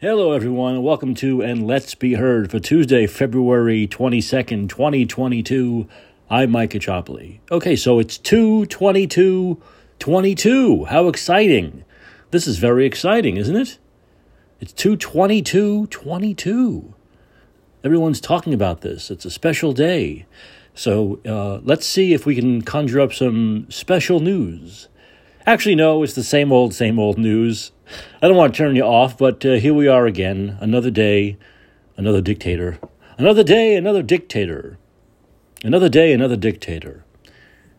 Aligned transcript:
Hello, 0.00 0.32
everyone, 0.32 0.82
welcome 0.82 1.14
to 1.14 1.40
And 1.40 1.68
Let's 1.68 1.94
Be 1.94 2.14
Heard 2.14 2.50
for 2.50 2.58
Tuesday, 2.58 3.06
February 3.06 3.86
22nd, 3.86 4.68
2022. 4.68 5.88
I'm 6.28 6.50
Mike 6.50 6.72
Caccioppoli. 6.72 7.38
Okay, 7.48 7.76
so 7.76 8.00
it's 8.00 8.18
222 8.18 9.62
22. 10.00 10.84
How 10.86 11.06
exciting! 11.06 11.84
This 12.32 12.48
is 12.48 12.58
very 12.58 12.86
exciting, 12.86 13.36
isn't 13.36 13.54
it? 13.54 13.78
It's 14.60 14.72
222 14.72 15.86
22. 15.86 16.94
Everyone's 17.84 18.20
talking 18.20 18.52
about 18.52 18.80
this. 18.80 19.12
It's 19.12 19.24
a 19.24 19.30
special 19.30 19.72
day. 19.72 20.26
So 20.74 21.20
uh, 21.24 21.60
let's 21.62 21.86
see 21.86 22.12
if 22.12 22.26
we 22.26 22.34
can 22.34 22.62
conjure 22.62 23.00
up 23.00 23.12
some 23.12 23.68
special 23.70 24.18
news. 24.18 24.88
Actually, 25.46 25.74
no, 25.74 26.02
it's 26.02 26.14
the 26.14 26.24
same 26.24 26.50
old, 26.50 26.72
same 26.72 26.98
old 26.98 27.18
news. 27.18 27.70
I 28.22 28.28
don't 28.28 28.36
want 28.36 28.54
to 28.54 28.58
turn 28.58 28.76
you 28.76 28.84
off, 28.84 29.18
but 29.18 29.44
uh, 29.44 29.54
here 29.54 29.74
we 29.74 29.86
are 29.86 30.06
again. 30.06 30.56
Another 30.58 30.90
day, 30.90 31.36
another 31.98 32.22
dictator. 32.22 32.78
Another 33.18 33.44
day, 33.44 33.76
another 33.76 34.02
dictator. 34.02 34.78
Another 35.62 35.90
day, 35.90 36.14
another 36.14 36.36
dictator. 36.36 37.04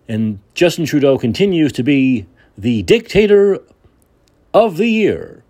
And 0.08 0.40
Justin 0.54 0.86
Trudeau 0.86 1.18
continues 1.18 1.72
to 1.72 1.82
be 1.82 2.28
the 2.56 2.84
dictator 2.84 3.60
of 4.54 4.78
the 4.78 4.88
year. 4.88 5.44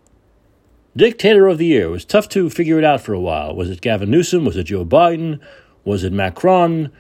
Dictator 0.96 1.48
of 1.48 1.58
the 1.58 1.66
year. 1.66 1.88
It 1.88 1.92
was 1.92 2.06
tough 2.06 2.30
to 2.30 2.50
figure 2.50 2.80
it 2.80 2.86
out 2.86 3.02
for 3.02 3.12
a 3.12 3.20
while. 3.20 3.54
Was 3.54 3.70
it 3.70 3.82
Gavin 3.82 4.10
Newsom? 4.10 4.46
Was 4.46 4.56
it 4.56 4.64
Joe 4.64 4.86
Biden? 4.86 5.42
Was 5.84 6.06
it 6.06 6.14
Macron? 6.14 6.94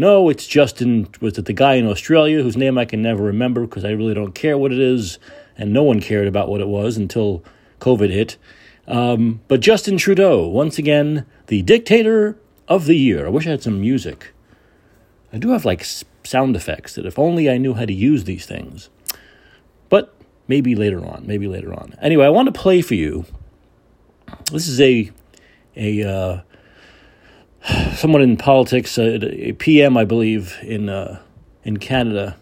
No, 0.00 0.28
it's 0.28 0.46
Justin. 0.46 1.08
Was 1.20 1.36
it 1.38 1.46
the 1.46 1.52
guy 1.52 1.74
in 1.74 1.88
Australia 1.88 2.40
whose 2.40 2.56
name 2.56 2.78
I 2.78 2.84
can 2.84 3.02
never 3.02 3.24
remember 3.24 3.62
because 3.62 3.84
I 3.84 3.90
really 3.90 4.14
don't 4.14 4.32
care 4.32 4.56
what 4.56 4.72
it 4.72 4.78
is, 4.78 5.18
and 5.56 5.72
no 5.72 5.82
one 5.82 6.00
cared 6.00 6.28
about 6.28 6.48
what 6.48 6.60
it 6.60 6.68
was 6.68 6.96
until 6.96 7.42
COVID 7.80 8.10
hit. 8.10 8.36
Um, 8.86 9.40
but 9.48 9.58
Justin 9.58 9.98
Trudeau, 9.98 10.46
once 10.46 10.78
again, 10.78 11.26
the 11.48 11.62
dictator 11.62 12.38
of 12.68 12.86
the 12.86 12.94
year. 12.94 13.26
I 13.26 13.30
wish 13.30 13.46
I 13.46 13.50
had 13.50 13.62
some 13.62 13.80
music. 13.80 14.32
I 15.32 15.38
do 15.38 15.50
have 15.50 15.64
like 15.64 15.84
sound 16.22 16.54
effects 16.54 16.94
that 16.94 17.04
if 17.04 17.18
only 17.18 17.50
I 17.50 17.58
knew 17.58 17.74
how 17.74 17.84
to 17.84 17.92
use 17.92 18.22
these 18.22 18.46
things. 18.46 18.90
But 19.88 20.14
maybe 20.46 20.76
later 20.76 21.04
on, 21.04 21.24
maybe 21.26 21.48
later 21.48 21.72
on. 21.72 21.96
Anyway, 22.00 22.24
I 22.24 22.30
want 22.30 22.46
to 22.46 22.60
play 22.60 22.82
for 22.82 22.94
you. 22.94 23.24
This 24.52 24.68
is 24.68 24.80
a 24.80 25.10
a 25.76 26.02
uh, 26.04 26.40
someone 27.94 28.22
in 28.22 28.36
politics, 28.36 28.98
uh, 28.98 29.18
a 29.22 29.52
PM, 29.52 29.96
I 29.96 30.04
believe, 30.04 30.56
in 30.62 30.88
uh, 30.88 31.20
in 31.64 31.78
Canada, 31.78 32.36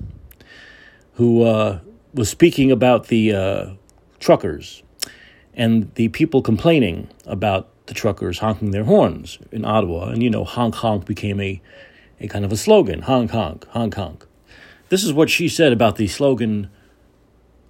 who 1.14 1.42
uh, 1.42 1.80
was 2.14 2.28
speaking 2.28 2.70
about 2.70 3.08
the 3.08 3.32
uh, 3.32 3.70
truckers 4.20 4.82
and 5.54 5.92
the 5.94 6.08
people 6.08 6.42
complaining 6.42 7.08
about 7.24 7.68
the 7.86 7.94
truckers 7.94 8.38
honking 8.40 8.72
their 8.72 8.84
horns 8.84 9.38
in 9.50 9.64
Ottawa, 9.64 10.08
and 10.08 10.22
you 10.22 10.30
know, 10.30 10.44
honk 10.44 10.74
honk 10.76 11.06
became 11.06 11.40
a 11.40 11.60
a 12.20 12.28
kind 12.28 12.44
of 12.44 12.52
a 12.52 12.56
slogan, 12.56 13.02
honk 13.02 13.30
honk 13.30 13.66
honk 13.68 13.94
honk. 13.94 14.26
This 14.88 15.02
is 15.02 15.12
what 15.12 15.30
she 15.30 15.48
said 15.48 15.72
about 15.72 15.96
the 15.96 16.06
slogan, 16.06 16.70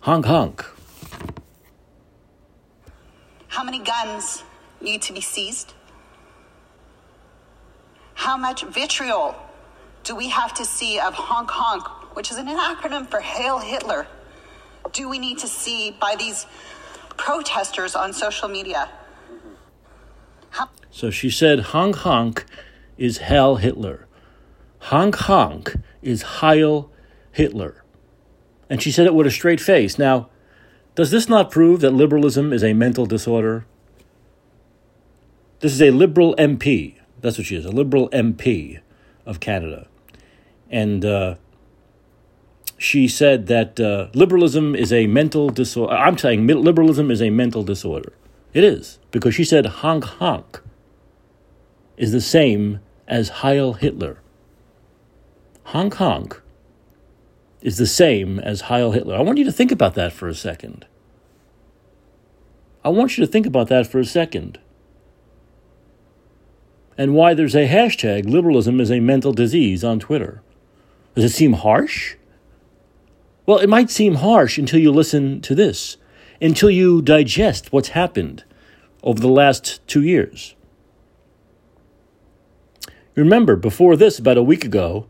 honk 0.00 0.26
honk. 0.26 0.64
How 3.48 3.64
many 3.64 3.78
guns 3.78 4.42
need 4.82 5.00
to 5.02 5.12
be 5.12 5.20
seized? 5.20 5.72
How 8.16 8.36
much 8.38 8.64
vitriol 8.64 9.36
do 10.02 10.16
we 10.16 10.30
have 10.30 10.54
to 10.54 10.64
see 10.64 10.98
of 10.98 11.12
honk 11.14 11.50
honk, 11.50 11.86
which 12.16 12.30
is 12.30 12.38
an 12.38 12.46
acronym 12.46 13.06
for 13.08 13.20
Hail 13.20 13.58
Hitler, 13.58 14.06
do 14.92 15.08
we 15.08 15.18
need 15.18 15.38
to 15.38 15.46
see 15.46 15.90
by 16.00 16.16
these 16.18 16.46
protesters 17.18 17.94
on 17.94 18.14
social 18.14 18.48
media? 18.48 18.88
How- 20.50 20.70
so 20.90 21.10
she 21.10 21.28
said 21.28 21.60
honk 21.76 21.96
honk 21.96 22.46
is 22.96 23.18
Hail 23.18 23.56
Hitler. 23.56 24.06
Honk 24.78 25.14
honk 25.16 25.76
is 26.00 26.22
Heil 26.40 26.90
Hitler. 27.32 27.84
And 28.70 28.82
she 28.82 28.90
said 28.90 29.06
it 29.06 29.14
with 29.14 29.26
a 29.26 29.30
straight 29.30 29.60
face. 29.60 29.98
Now, 29.98 30.30
does 30.94 31.10
this 31.10 31.28
not 31.28 31.50
prove 31.50 31.80
that 31.82 31.90
liberalism 31.92 32.52
is 32.52 32.64
a 32.64 32.72
mental 32.72 33.04
disorder? 33.04 33.66
This 35.60 35.72
is 35.72 35.82
a 35.82 35.90
liberal 35.90 36.34
MP 36.38 36.94
that's 37.26 37.38
what 37.38 37.46
she 37.46 37.56
is, 37.56 37.64
a 37.64 37.70
Liberal 37.70 38.08
MP 38.10 38.80
of 39.26 39.40
Canada. 39.40 39.88
And 40.70 41.04
uh, 41.04 41.34
she 42.78 43.08
said 43.08 43.48
that 43.48 43.80
uh, 43.80 44.08
liberalism 44.14 44.74
is 44.76 44.92
a 44.92 45.06
mental 45.08 45.50
disorder. 45.50 45.92
I'm 45.92 46.16
saying 46.16 46.46
liberalism 46.46 47.10
is 47.10 47.20
a 47.20 47.30
mental 47.30 47.64
disorder. 47.64 48.12
It 48.54 48.62
is, 48.62 48.98
because 49.10 49.34
she 49.34 49.44
said 49.44 49.66
honk 49.66 50.04
honk 50.04 50.62
is 51.96 52.12
the 52.12 52.20
same 52.20 52.80
as 53.08 53.28
Heil 53.40 53.74
Hitler. 53.74 54.20
Honk 55.64 55.94
honk 55.94 56.40
is 57.60 57.76
the 57.76 57.86
same 57.86 58.38
as 58.38 58.62
Heil 58.62 58.92
Hitler. 58.92 59.16
I 59.16 59.20
want 59.20 59.38
you 59.38 59.44
to 59.44 59.52
think 59.52 59.72
about 59.72 59.94
that 59.94 60.12
for 60.12 60.28
a 60.28 60.34
second. 60.34 60.86
I 62.84 62.90
want 62.90 63.18
you 63.18 63.26
to 63.26 63.30
think 63.30 63.46
about 63.46 63.66
that 63.68 63.88
for 63.88 63.98
a 63.98 64.04
second 64.04 64.60
and 66.98 67.14
why 67.14 67.34
there's 67.34 67.54
a 67.54 67.68
hashtag 67.68 68.28
liberalism 68.28 68.80
is 68.80 68.90
a 68.90 69.00
mental 69.00 69.32
disease 69.32 69.84
on 69.84 70.00
Twitter. 70.00 70.42
Does 71.14 71.24
it 71.24 71.36
seem 71.36 71.54
harsh? 71.54 72.16
Well, 73.44 73.58
it 73.58 73.68
might 73.68 73.90
seem 73.90 74.16
harsh 74.16 74.58
until 74.58 74.80
you 74.80 74.90
listen 74.90 75.40
to 75.42 75.54
this, 75.54 75.96
until 76.40 76.70
you 76.70 77.00
digest 77.02 77.72
what's 77.72 77.90
happened 77.90 78.44
over 79.02 79.20
the 79.20 79.28
last 79.28 79.86
two 79.86 80.02
years. 80.02 80.54
Remember, 83.14 83.56
before 83.56 83.96
this, 83.96 84.18
about 84.18 84.36
a 84.36 84.42
week 84.42 84.64
ago, 84.64 85.06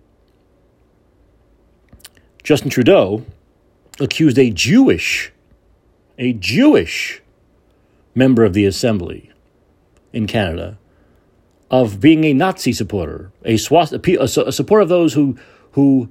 Justin 2.44 2.70
Trudeau 2.70 3.24
accused 3.98 4.38
a 4.38 4.50
Jewish, 4.50 5.32
a 6.18 6.32
Jewish 6.32 7.22
member 8.14 8.44
of 8.44 8.52
the 8.52 8.64
Assembly 8.64 9.32
in 10.12 10.26
Canada 10.26 10.78
of 11.70 12.00
being 12.00 12.24
a 12.24 12.32
Nazi 12.32 12.72
supporter, 12.72 13.32
a, 13.44 13.56
swast- 13.56 13.92
a, 13.92 14.22
a 14.46 14.52
supporter 14.52 14.82
of 14.82 14.88
those 14.88 15.14
who, 15.14 15.36
who 15.72 16.08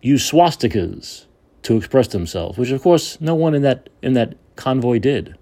use 0.00 0.30
swastikas 0.30 1.26
to 1.62 1.76
express 1.76 2.08
themselves, 2.08 2.56
which 2.56 2.70
of 2.70 2.82
course 2.82 3.20
no 3.20 3.34
one 3.34 3.54
in 3.54 3.62
that, 3.62 3.90
in 4.02 4.14
that 4.14 4.36
convoy 4.56 4.98
did. 4.98 5.36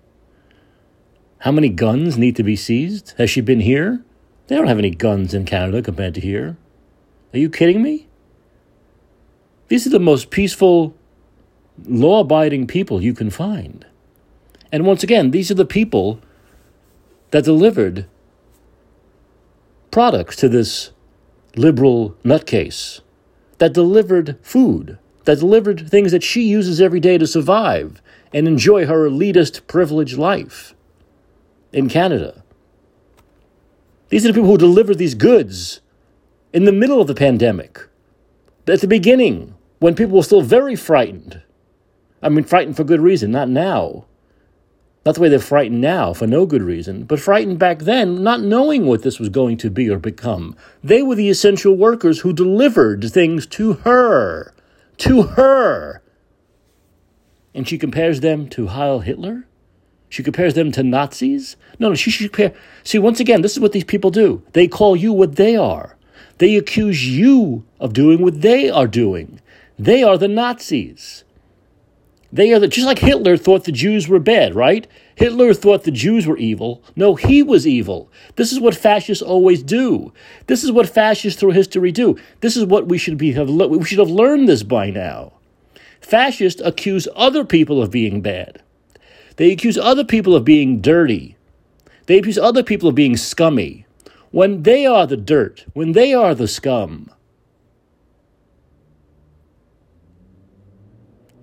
How 1.41 1.53
many 1.53 1.69
guns 1.69 2.19
need 2.19 2.35
to 2.37 2.43
be 2.43 2.57
seized? 2.57 3.15
Has 3.19 3.31
she 3.31 3.41
been 3.41 3.61
here? 3.61 4.03
They 4.49 4.57
don't 4.57 4.67
have 4.67 4.79
any 4.79 4.91
guns 4.91 5.35
in 5.35 5.45
Canada 5.45 5.83
compared 5.83 6.15
to 6.15 6.21
here. 6.21 6.57
Are 7.33 7.39
you 7.39 7.51
kidding 7.51 7.83
me? 7.83 8.09
These 9.69 9.87
are 9.87 9.91
the 9.91 10.01
most 10.01 10.31
peaceful, 10.31 10.97
law 11.85 12.21
abiding 12.21 12.67
people 12.67 13.03
you 13.03 13.13
can 13.13 13.29
find. 13.29 13.87
And 14.73 14.87
once 14.87 15.03
again, 15.03 15.31
these 15.31 15.51
are 15.51 15.55
the 15.55 15.67
people 15.67 16.21
that 17.31 17.45
delivered 17.45 18.07
products 19.99 20.37
to 20.37 20.49
this 20.49 20.93
liberal 21.57 22.17
nutcase 22.23 23.01
that 23.59 23.73
delivered 23.73 24.39
food, 24.43 24.97
that 25.25 25.41
delivered 25.41 25.91
things 25.91 26.13
that 26.13 26.23
she 26.23 26.43
uses 26.43 26.81
every 26.81 27.01
day 27.01 27.19
to 27.19 27.27
survive 27.27 28.01
and 28.33 28.47
enjoy 28.47 28.87
her 28.87 29.11
elitist 29.11 29.67
privileged 29.67 30.17
life 30.17 30.73
in 31.73 31.89
Canada. 31.89 32.45
These 34.09 34.25
are 34.25 34.29
the 34.29 34.35
people 34.35 34.51
who 34.51 34.57
delivered 34.57 34.99
these 34.99 35.17
goods 35.17 35.81
in 36.53 36.65
the 36.65 36.71
middle 36.71 37.01
of 37.01 37.09
the 37.09 37.15
pandemic, 37.17 37.81
at 38.69 38.81
the 38.81 38.87
beginning, 38.87 39.57
when 39.81 39.97
people 39.97 40.19
were 40.19 40.23
still 40.23 40.43
very 40.43 40.77
frightened. 40.77 41.43
I 42.23 42.29
mean, 42.29 42.45
frightened 42.45 42.77
for 42.77 42.85
good 42.85 43.01
reason, 43.01 43.33
not 43.33 43.49
now. 43.49 44.05
Not 45.07 45.15
the 45.15 45.21
way 45.21 45.29
they're 45.29 45.39
frightened 45.39 45.81
now 45.81 46.13
for 46.13 46.27
no 46.27 46.45
good 46.45 46.63
reason, 46.63 47.05
but 47.05 47.21
frightened 47.21 47.59
back 47.59 47.81
then, 47.81 48.23
not 48.23 48.43
knowing 48.43 48.85
what 48.87 49.03
this 49.03 49.19
was 49.19 49.29
going 49.29 49.57
to 49.59 49.71
be 49.71 49.89
or 49.89 49.99
become. 49.99 50.57
They 50.83 51.03
were 51.03 51.15
the 51.15 51.31
essential 51.31 51.77
workers 51.77 52.21
who 52.21 52.33
delivered 52.33 53.05
things 53.05 53.47
to 53.47 53.75
her. 53.75 54.53
To 54.99 55.23
her. 55.23 56.03
And 57.55 57.67
she 57.67 57.79
compares 57.79 58.21
them 58.21 58.49
to 58.51 58.69
Heil 58.69 59.01
Hitler? 59.01 59.47
She 60.09 60.23
compares 60.23 60.55
them 60.55 60.73
to 60.73 60.83
Nazis? 60.83 61.57
No, 61.79 61.91
no, 61.91 61.95
she 61.95 62.11
should 62.11 62.33
compare. 62.33 62.59
See, 62.83 62.99
once 62.99 63.21
again, 63.21 63.43
this 63.43 63.53
is 63.53 63.61
what 63.61 63.73
these 63.73 63.85
people 63.85 64.11
do. 64.11 64.43
They 64.53 64.67
call 64.69 64.97
you 64.97 65.13
what 65.13 65.37
they 65.37 65.57
are. 65.57 65.97
They 66.39 66.57
accuse 66.57 67.07
you 67.07 67.65
of 67.81 67.93
doing 67.93 68.23
what 68.23 68.41
they 68.41 68.71
are 68.71 68.87
doing. 68.87 69.41
They 69.79 70.03
are 70.03 70.17
the 70.17 70.29
Nazis. 70.29 71.25
They 72.31 72.53
are 72.53 72.59
the, 72.59 72.69
just 72.69 72.87
like 72.87 72.99
Hitler 72.99 73.37
thought 73.39 73.65
the 73.65 73.73
Jews 73.73 74.07
were 74.07 74.19
bad, 74.19 74.55
right? 74.55 74.87
Hitler 75.15 75.55
thought 75.55 75.85
the 75.85 75.91
Jews 75.91 76.27
were 76.27 76.37
evil. 76.37 76.83
No, 76.95 77.15
he 77.15 77.43
was 77.43 77.67
evil. 77.67 78.11
This 78.37 78.53
is 78.53 78.61
what 78.61 78.75
fascists 78.75 79.23
always 79.23 79.63
do. 79.63 80.13
This 80.47 80.63
is 80.63 80.71
what 80.71 80.89
fascists 80.89 81.41
through 81.41 81.53
history 81.53 81.91
do. 81.91 82.17
This 82.41 82.57
is 82.57 82.67
what 82.67 82.87
we 82.87 82.99
should 82.99 83.17
be 83.17 83.33
have 83.33 83.49
we 83.49 83.85
should 83.85 83.99
have 83.99 84.11
learned 84.11 84.49
this 84.49 84.63
by 84.63 84.91
now. 84.91 85.33
Fascists 86.01 86.61
accuse 86.63 87.09
other 87.17 87.45
people 87.45 87.83
of 87.83 87.91
being 87.91 88.21
bad. 88.21 88.63
They 89.37 89.51
accuse 89.53 89.79
other 89.79 90.05
people 90.05 90.35
of 90.35 90.45
being 90.45 90.81
dirty. 90.81 91.37
They 92.07 92.19
accuse 92.19 92.39
other 92.39 92.63
people 92.63 92.89
of 92.89 92.95
being 92.95 93.17
scummy 93.17 93.87
when 94.31 94.63
they 94.63 94.85
are 94.85 95.07
the 95.07 95.17
dirt, 95.17 95.65
when 95.73 95.93
they 95.93 96.13
are 96.13 96.35
the 96.35 96.49
scum. 96.49 97.11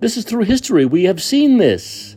This 0.06 0.18
is 0.18 0.26
through 0.26 0.44
history. 0.44 0.86
We 0.86 1.06
have 1.06 1.20
seen 1.20 1.58
this. 1.58 2.16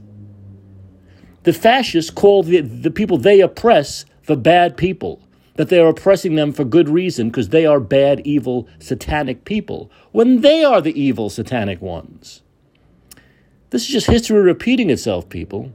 The 1.44 1.54
fascists 1.54 2.10
call 2.10 2.42
the, 2.42 2.60
the 2.60 2.90
people 2.90 3.16
they 3.16 3.40
oppress 3.40 4.04
the 4.26 4.36
bad 4.36 4.76
people, 4.76 5.26
that 5.54 5.70
they 5.70 5.80
are 5.80 5.88
oppressing 5.88 6.34
them 6.34 6.52
for 6.52 6.64
good 6.64 6.90
reason 6.90 7.30
because 7.30 7.48
they 7.48 7.64
are 7.64 7.80
bad, 7.80 8.20
evil, 8.26 8.68
satanic 8.78 9.46
people, 9.46 9.90
when 10.12 10.42
they 10.42 10.62
are 10.62 10.82
the 10.82 11.00
evil, 11.00 11.30
satanic 11.30 11.80
ones. 11.80 12.42
This 13.70 13.84
is 13.84 13.88
just 13.88 14.08
history 14.08 14.42
repeating 14.42 14.90
itself, 14.90 15.26
people. 15.30 15.72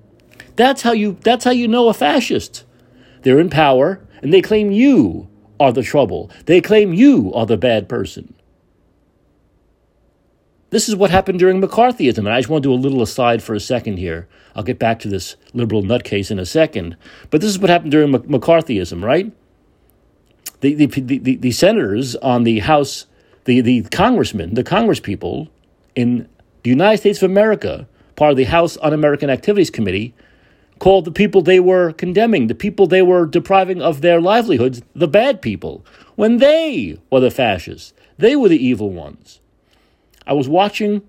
That's 0.55 0.83
how 0.83 0.91
you 0.91 1.17
that's 1.21 1.45
how 1.45 1.49
you 1.49 1.67
know 1.67 1.89
a 1.89 1.95
fascist. 1.95 2.63
They're 3.23 3.39
in 3.39 3.49
power 3.49 4.05
and 4.21 4.31
they 4.31 4.43
claim 4.43 4.69
you 4.69 5.29
are 5.59 5.71
the 5.71 5.81
trouble. 5.81 6.29
They 6.45 6.61
claim 6.61 6.93
you 6.93 7.33
are 7.33 7.47
the 7.47 7.57
bad 7.57 7.89
person. 7.89 8.35
This 10.73 10.89
is 10.89 10.95
what 10.95 11.11
happened 11.11 11.37
during 11.37 11.61
McCarthyism. 11.61 12.17
And 12.17 12.29
I 12.29 12.39
just 12.39 12.49
want 12.49 12.63
to 12.63 12.69
do 12.69 12.73
a 12.73 12.81
little 12.81 13.03
aside 13.03 13.43
for 13.43 13.53
a 13.53 13.59
second 13.59 13.97
here. 13.97 14.27
I'll 14.55 14.63
get 14.63 14.79
back 14.79 14.97
to 15.01 15.07
this 15.07 15.35
liberal 15.53 15.83
nutcase 15.83 16.31
in 16.31 16.39
a 16.39 16.47
second. 16.47 16.97
But 17.29 17.41
this 17.41 17.51
is 17.51 17.59
what 17.59 17.69
happened 17.69 17.91
during 17.91 18.11
McCarthyism, 18.11 19.03
right? 19.03 19.31
The, 20.61 20.73
the, 20.73 20.87
the, 20.87 21.35
the, 21.35 21.51
senators 21.51 22.15
on 22.15 22.43
the 22.43 22.57
House, 22.57 23.05
the, 23.45 23.61
the 23.61 23.83
congressmen, 23.83 24.55
the 24.55 24.63
congresspeople 24.63 25.49
in 25.93 26.27
the 26.63 26.71
United 26.71 26.97
States 26.97 27.21
of 27.21 27.29
America, 27.29 27.87
part 28.15 28.31
of 28.31 28.37
the 28.37 28.45
House 28.45 28.75
Un 28.81 28.93
American 28.93 29.29
Activities 29.29 29.69
Committee, 29.69 30.15
called 30.79 31.05
the 31.05 31.11
people 31.11 31.43
they 31.43 31.59
were 31.59 31.93
condemning, 31.93 32.47
the 32.47 32.55
people 32.55 32.87
they 32.87 33.03
were 33.03 33.27
depriving 33.27 33.79
of 33.79 34.01
their 34.01 34.19
livelihoods, 34.19 34.81
the 34.95 35.07
bad 35.07 35.39
people, 35.39 35.85
when 36.15 36.37
they 36.37 36.97
were 37.11 37.19
the 37.19 37.29
fascists. 37.29 37.93
They 38.17 38.35
were 38.35 38.49
the 38.49 38.65
evil 38.65 38.89
ones. 38.89 39.39
I 40.25 40.33
was 40.33 40.47
watching 40.47 41.01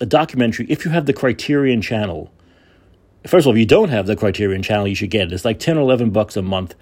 a 0.00 0.06
documentary. 0.06 0.66
If 0.68 0.84
you 0.84 0.90
have 0.90 1.06
the 1.06 1.12
Criterion 1.12 1.80
channel, 1.80 2.32
first 3.26 3.44
of 3.44 3.48
all, 3.48 3.52
if 3.54 3.58
you 3.58 3.66
don't 3.66 3.88
have 3.88 4.06
the 4.06 4.16
Criterion 4.16 4.62
channel, 4.62 4.86
you 4.86 4.94
should 4.94 5.10
get 5.10 5.28
it. 5.28 5.32
It's 5.32 5.44
like 5.44 5.58
10 5.58 5.78
or 5.78 5.80
11 5.80 6.10
bucks 6.10 6.36
a 6.36 6.42
month. 6.42 6.74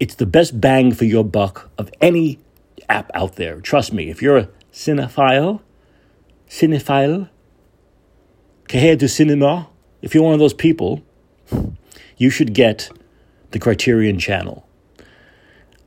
It's 0.00 0.14
the 0.14 0.26
best 0.26 0.60
bang 0.60 0.92
for 0.92 1.04
your 1.04 1.24
buck 1.24 1.70
of 1.78 1.90
any 2.00 2.38
app 2.88 3.10
out 3.14 3.36
there. 3.36 3.60
Trust 3.60 3.92
me, 3.92 4.10
if 4.10 4.22
you're 4.22 4.36
a 4.36 4.48
cinephile, 4.72 5.60
cinephile, 6.48 7.28
cahier 8.68 8.96
du 8.96 9.08
cinema, 9.08 9.68
if 10.02 10.14
you're 10.14 10.22
one 10.22 10.34
of 10.34 10.38
those 10.38 10.54
people, 10.54 11.02
you 12.16 12.30
should 12.30 12.54
get 12.54 12.90
the 13.50 13.58
Criterion 13.58 14.18
channel. 14.18 14.66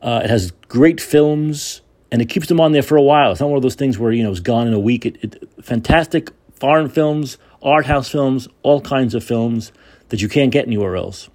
Uh, 0.01 0.21
it 0.23 0.29
has 0.29 0.51
great 0.67 0.99
films, 0.99 1.81
and 2.11 2.21
it 2.21 2.25
keeps 2.25 2.47
them 2.47 2.59
on 2.59 2.73
there 2.73 2.83
for 2.83 2.97
a 2.97 3.01
while. 3.01 3.31
It's 3.31 3.39
not 3.39 3.49
one 3.49 3.57
of 3.57 3.63
those 3.63 3.75
things 3.75 3.97
where 3.97 4.11
you 4.11 4.23
know 4.23 4.31
it's 4.31 4.39
gone 4.39 4.67
in 4.67 4.73
a 4.73 4.79
week. 4.79 5.05
It, 5.05 5.23
it, 5.23 5.49
fantastic 5.61 6.29
foreign 6.53 6.89
films, 6.89 7.37
art 7.61 7.85
house 7.85 8.09
films, 8.09 8.47
all 8.61 8.81
kinds 8.81 9.15
of 9.15 9.23
films 9.23 9.71
that 10.09 10.21
you 10.21 10.27
can't 10.27 10.51
get 10.51 10.67
anywhere 10.67 10.95
else. 10.95 11.29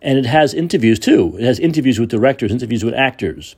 And 0.00 0.18
it 0.18 0.26
has 0.26 0.54
interviews 0.54 0.98
too. 0.98 1.36
It 1.38 1.44
has 1.44 1.58
interviews 1.58 1.98
with 1.98 2.10
directors, 2.10 2.52
interviews 2.52 2.84
with 2.84 2.94
actors. 2.94 3.56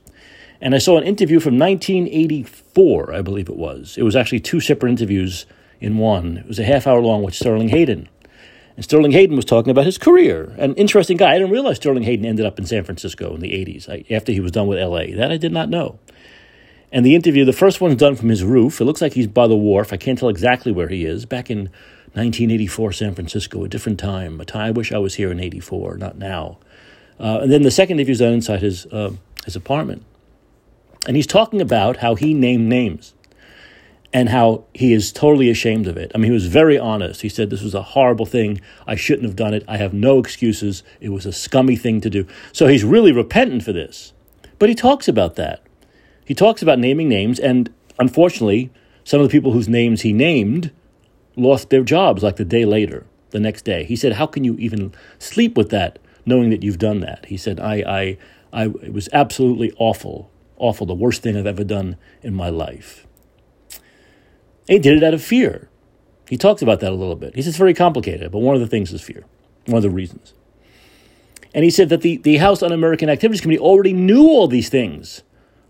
And 0.59 0.73
I 0.73 0.79
saw 0.79 0.97
an 0.97 1.03
interview 1.03 1.39
from 1.39 1.59
1984, 1.59 3.13
I 3.13 3.21
believe 3.21 3.49
it 3.49 3.57
was. 3.57 3.95
It 3.97 4.03
was 4.03 4.15
actually 4.15 4.39
two 4.39 4.59
separate 4.59 4.89
interviews 4.89 5.45
in 5.79 5.97
one. 5.97 6.37
It 6.37 6.47
was 6.47 6.57
a 6.57 6.63
half 6.63 6.87
hour 6.87 7.01
long 7.01 7.21
with 7.21 7.35
Sterling 7.35 7.69
Hayden. 7.69 8.09
And 8.77 8.83
Sterling 8.83 9.11
Hayden 9.11 9.35
was 9.35 9.43
talking 9.43 9.71
about 9.71 9.85
his 9.85 9.97
career. 9.97 10.53
An 10.59 10.75
interesting 10.75 11.17
guy. 11.17 11.31
I 11.31 11.39
didn't 11.39 11.51
realize 11.51 11.77
Sterling 11.77 12.03
Hayden 12.03 12.25
ended 12.25 12.45
up 12.45 12.59
in 12.59 12.65
San 12.67 12.83
Francisco 12.83 13.33
in 13.33 13.41
the 13.41 13.49
80s 13.49 13.89
I, 13.89 14.05
after 14.13 14.31
he 14.31 14.39
was 14.39 14.51
done 14.51 14.67
with 14.67 14.79
LA. 14.79 15.17
That 15.17 15.31
I 15.31 15.37
did 15.37 15.51
not 15.51 15.67
know. 15.67 15.97
And 16.91 17.03
the 17.03 17.15
interview, 17.15 17.43
the 17.43 17.53
first 17.53 17.81
one's 17.81 17.95
done 17.95 18.15
from 18.15 18.29
his 18.29 18.43
roof. 18.43 18.79
It 18.79 18.85
looks 18.85 19.01
like 19.01 19.13
he's 19.13 19.25
by 19.25 19.47
the 19.47 19.57
wharf. 19.57 19.91
I 19.91 19.97
can't 19.97 20.17
tell 20.17 20.29
exactly 20.29 20.71
where 20.71 20.89
he 20.89 21.05
is. 21.05 21.25
Back 21.25 21.49
in 21.49 21.69
1984, 22.13 22.91
San 22.93 23.15
Francisco, 23.15 23.63
a 23.63 23.67
different 23.67 23.99
time. 23.99 24.39
A 24.39 24.45
time 24.45 24.67
I 24.67 24.71
wish 24.71 24.91
I 24.91 24.99
was 24.99 25.15
here 25.15 25.31
in 25.31 25.39
84, 25.39 25.97
not 25.97 26.19
now. 26.19 26.59
Uh, 27.19 27.39
and 27.41 27.51
then 27.51 27.63
the 27.63 27.71
second 27.71 27.97
interview's 27.97 28.19
done 28.19 28.33
inside 28.33 28.61
his, 28.61 28.85
uh, 28.87 29.11
his 29.43 29.55
apartment. 29.55 30.05
And 31.07 31.15
he's 31.15 31.27
talking 31.27 31.61
about 31.61 31.97
how 31.97 32.13
he 32.13 32.35
named 32.35 32.69
names 32.69 33.15
and 34.13 34.29
how 34.29 34.63
he 34.73 34.93
is 34.93 35.11
totally 35.11 35.49
ashamed 35.49 35.87
of 35.87 35.97
it. 35.97 36.11
I 36.15 36.17
mean, 36.17 36.25
he 36.25 36.33
was 36.33 36.47
very 36.47 36.77
honest. 36.77 37.21
He 37.21 37.29
said, 37.29 37.49
This 37.49 37.61
was 37.61 37.75
a 37.75 37.81
horrible 37.81 38.25
thing. 38.25 38.61
I 38.85 38.95
shouldn't 38.95 39.25
have 39.25 39.35
done 39.35 39.53
it. 39.53 39.63
I 39.67 39.77
have 39.77 39.93
no 39.93 40.19
excuses. 40.19 40.83
It 41.01 41.09
was 41.09 41.25
a 41.25 41.33
scummy 41.33 41.75
thing 41.75 42.01
to 42.01 42.09
do. 42.09 42.25
So 42.51 42.67
he's 42.67 42.83
really 42.83 43.11
repentant 43.11 43.63
for 43.63 43.73
this. 43.73 44.13
But 44.59 44.69
he 44.69 44.75
talks 44.75 45.07
about 45.07 45.35
that. 45.35 45.61
He 46.25 46.33
talks 46.33 46.61
about 46.61 46.79
naming 46.79 47.07
names, 47.07 47.39
and 47.39 47.73
unfortunately, 47.99 48.71
some 49.03 49.21
of 49.21 49.27
the 49.27 49.31
people 49.31 49.51
whose 49.53 49.69
names 49.69 50.01
he 50.01 50.11
named 50.11 50.71
lost 51.35 51.69
their 51.69 51.83
jobs 51.83 52.23
like 52.23 52.35
the 52.35 52.45
day 52.45 52.65
later, 52.65 53.05
the 53.29 53.39
next 53.39 53.63
day. 53.63 53.83
He 53.83 53.95
said, 53.95 54.13
How 54.13 54.25
can 54.25 54.43
you 54.43 54.55
even 54.55 54.93
sleep 55.19 55.55
with 55.55 55.69
that, 55.69 55.99
knowing 56.25 56.49
that 56.49 56.63
you've 56.63 56.79
done 56.79 56.99
that? 57.01 57.25
He 57.27 57.37
said, 57.37 57.59
I, 57.59 57.75
I, 57.75 58.17
I, 58.51 58.65
it 58.65 58.93
was 58.93 59.07
absolutely 59.13 59.71
awful, 59.77 60.31
awful, 60.57 60.85
the 60.85 60.93
worst 60.93 61.21
thing 61.21 61.37
I've 61.37 61.47
ever 61.47 61.63
done 61.63 61.97
in 62.21 62.33
my 62.33 62.49
life. 62.49 63.06
He 64.67 64.79
did 64.79 64.97
it 64.97 65.03
out 65.03 65.13
of 65.13 65.23
fear. 65.23 65.69
He 66.29 66.37
talks 66.37 66.61
about 66.61 66.81
that 66.81 66.91
a 66.91 66.95
little 66.95 67.15
bit. 67.15 67.35
He 67.35 67.41
says 67.41 67.49
it's 67.49 67.57
very 67.57 67.73
complicated, 67.73 68.31
but 68.31 68.39
one 68.39 68.55
of 68.55 68.61
the 68.61 68.67
things 68.67 68.91
is 68.91 69.01
fear, 69.01 69.23
one 69.65 69.77
of 69.77 69.83
the 69.83 69.89
reasons. 69.89 70.33
And 71.53 71.63
he 71.63 71.69
said 71.69 71.89
that 71.89 72.01
the, 72.01 72.17
the 72.17 72.37
House 72.37 72.61
Un 72.61 72.71
American 72.71 73.09
Activities 73.09 73.41
Committee 73.41 73.61
already 73.61 73.93
knew 73.93 74.27
all 74.27 74.47
these 74.47 74.69
things 74.69 75.23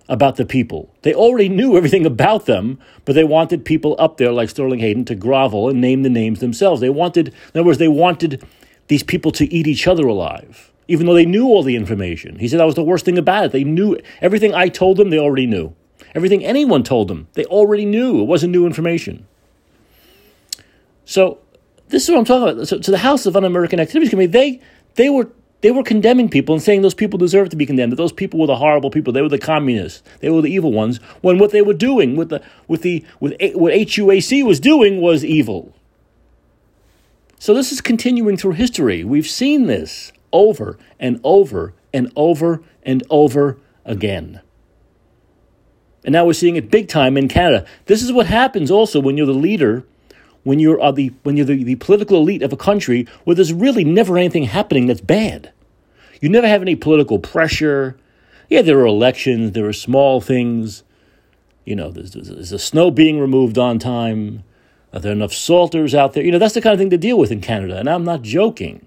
about 0.10 0.38
the 0.38 0.46
people. 0.46 0.94
They 1.04 1.14
already 1.14 1.50
knew 1.50 1.78
everything 1.78 2.06
about 2.06 2.46
them, 2.46 2.80
but 3.06 3.14
they 3.14 3.24
wanted 3.24 3.66
people 3.66 3.96
up 4.00 4.18
there 4.18 4.32
like 4.32 4.50
Sterling 4.50 4.80
Hayden 4.80 5.06
to 5.06 5.16
grovel 5.16 5.70
and 5.70 5.80
name 5.80 6.04
the 6.04 6.10
names 6.10 6.40
themselves. 6.40 6.82
They 6.82 6.90
wanted, 6.90 7.30
in 7.30 7.34
other 7.60 7.64
words, 7.66 7.78
they 7.78 7.88
wanted 7.88 8.44
these 8.88 9.04
people 9.04 9.32
to 9.34 9.54
eat 9.54 9.68
each 9.68 9.88
other 9.88 10.08
alive, 10.08 10.72
even 10.88 11.06
though 11.06 11.14
they 11.14 11.26
knew 11.26 11.46
all 11.46 11.62
the 11.62 11.76
information. 11.76 12.40
He 12.40 12.48
said 12.48 12.60
that 12.60 12.66
was 12.66 12.76
the 12.76 12.84
worst 12.84 13.06
thing 13.06 13.18
about 13.18 13.46
it. 13.46 13.52
They 13.52 13.66
knew 13.66 13.98
everything 14.22 14.54
I 14.54 14.70
told 14.70 14.98
them, 14.98 15.10
they 15.10 15.20
already 15.20 15.46
knew. 15.46 15.76
Everything 16.16 16.44
anyone 16.44 16.84
told 16.84 17.08
them, 17.08 17.28
they 17.34 17.46
already 17.46 17.86
knew. 17.86 18.22
It 18.22 18.26
wasn't 18.26 18.52
new 18.52 18.66
information. 18.66 19.28
So 21.06 21.40
this 21.90 22.04
is 22.04 22.10
what 22.10 22.20
I'm 22.20 22.26
talking 22.26 22.54
about. 22.56 22.68
So, 22.68 22.80
to 22.80 22.92
the 22.92 22.98
House 22.98 23.26
of 23.26 23.36
Un-American 23.36 23.80
Activities 23.80 24.10
Committee, 24.10 24.32
they 24.32 24.62
they 24.96 25.10
were 25.10 25.30
they 25.62 25.72
were 25.72 25.84
condemning 25.84 26.30
people 26.30 26.54
and 26.54 26.62
saying 26.62 26.82
those 26.82 26.94
people 26.94 27.18
deserve 27.18 27.50
to 27.50 27.56
be 27.56 27.66
condemned. 27.66 27.92
That 27.92 27.98
those 27.98 28.12
people 28.12 28.40
were 28.40 28.48
the 28.48 28.58
horrible 28.58 28.92
people. 28.92 29.14
They 29.14 29.22
were 29.22 29.30
the 29.30 29.40
communists. 29.40 30.04
They 30.20 30.30
were 30.30 30.42
the 30.42 30.52
evil 30.52 30.72
ones. 30.72 30.98
When 31.22 31.40
what 31.40 31.52
they 31.52 31.62
were 31.62 31.74
doing 31.74 32.16
with 32.16 32.30
the 32.30 32.44
with 32.68 32.82
the 32.82 33.04
with 33.20 33.34
what 33.56 33.74
HUAC 33.74 34.44
was 34.46 34.60
doing 34.60 35.02
was 35.02 35.24
evil. 35.26 35.74
So 37.40 37.54
this 37.54 37.72
is 37.72 37.82
continuing 37.82 38.36
through 38.36 38.54
history. 38.54 39.04
We've 39.04 39.28
seen 39.28 39.68
this 39.68 40.12
over 40.34 40.78
and 41.00 41.20
over 41.24 41.74
and 41.94 42.12
over 42.16 42.64
and 42.84 43.04
over 43.10 43.58
again. 43.86 44.42
And 46.08 46.14
now 46.14 46.24
we're 46.26 46.32
seeing 46.32 46.56
it 46.56 46.72
big 46.72 46.88
time 46.88 47.18
in 47.18 47.28
Canada. 47.28 47.66
This 47.88 48.02
is 48.02 48.14
what 48.14 48.28
happens 48.28 48.72
also 48.72 49.02
when 49.02 49.18
you're 49.18 49.26
the 49.26 49.34
leader, 49.34 49.84
when 50.44 50.58
you're 50.58 50.82
uh, 50.82 50.94
the 50.94 51.12
when 51.24 51.36
you're 51.36 51.46
the, 51.46 51.62
the 51.66 51.76
political 51.76 52.16
elite 52.16 52.42
of 52.42 52.54
a 52.54 52.58
country 52.58 53.06
where 53.26 53.36
there's 53.36 53.52
really 53.52 53.84
never 53.84 54.18
anything 54.18 54.46
happening 54.46 54.86
that's 54.86 55.02
bad. 55.02 55.52
You 56.22 56.30
never 56.30 56.48
have 56.48 56.62
any 56.62 56.78
political 56.78 57.20
pressure. 57.20 57.98
Yeah, 58.48 58.62
there 58.62 58.80
are 58.80 58.86
elections, 58.86 59.52
there 59.52 59.68
are 59.68 59.74
small 59.74 60.22
things. 60.22 60.84
You 61.66 61.76
know, 61.76 61.92
there's, 61.92 62.12
there's 62.12 62.52
the 62.52 62.60
snow 62.60 62.90
being 62.90 63.20
removed 63.20 63.58
on 63.58 63.78
time. 63.78 64.46
Are 64.94 65.02
there 65.02 65.12
enough 65.12 65.34
salters 65.34 65.94
out 65.94 66.14
there? 66.14 66.24
You 66.24 66.32
know, 66.32 66.40
that's 66.40 66.54
the 66.54 66.62
kind 66.62 66.72
of 66.72 66.80
thing 66.80 66.90
to 66.92 66.98
deal 66.98 67.18
with 67.20 67.34
in 67.34 67.42
Canada. 67.42 67.78
And 67.78 67.90
I'm 67.90 68.06
not 68.06 68.22
joking. 68.22 68.86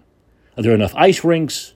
Are 0.57 0.63
there 0.63 0.75
enough 0.75 0.95
ice 0.97 1.23
rinks, 1.23 1.75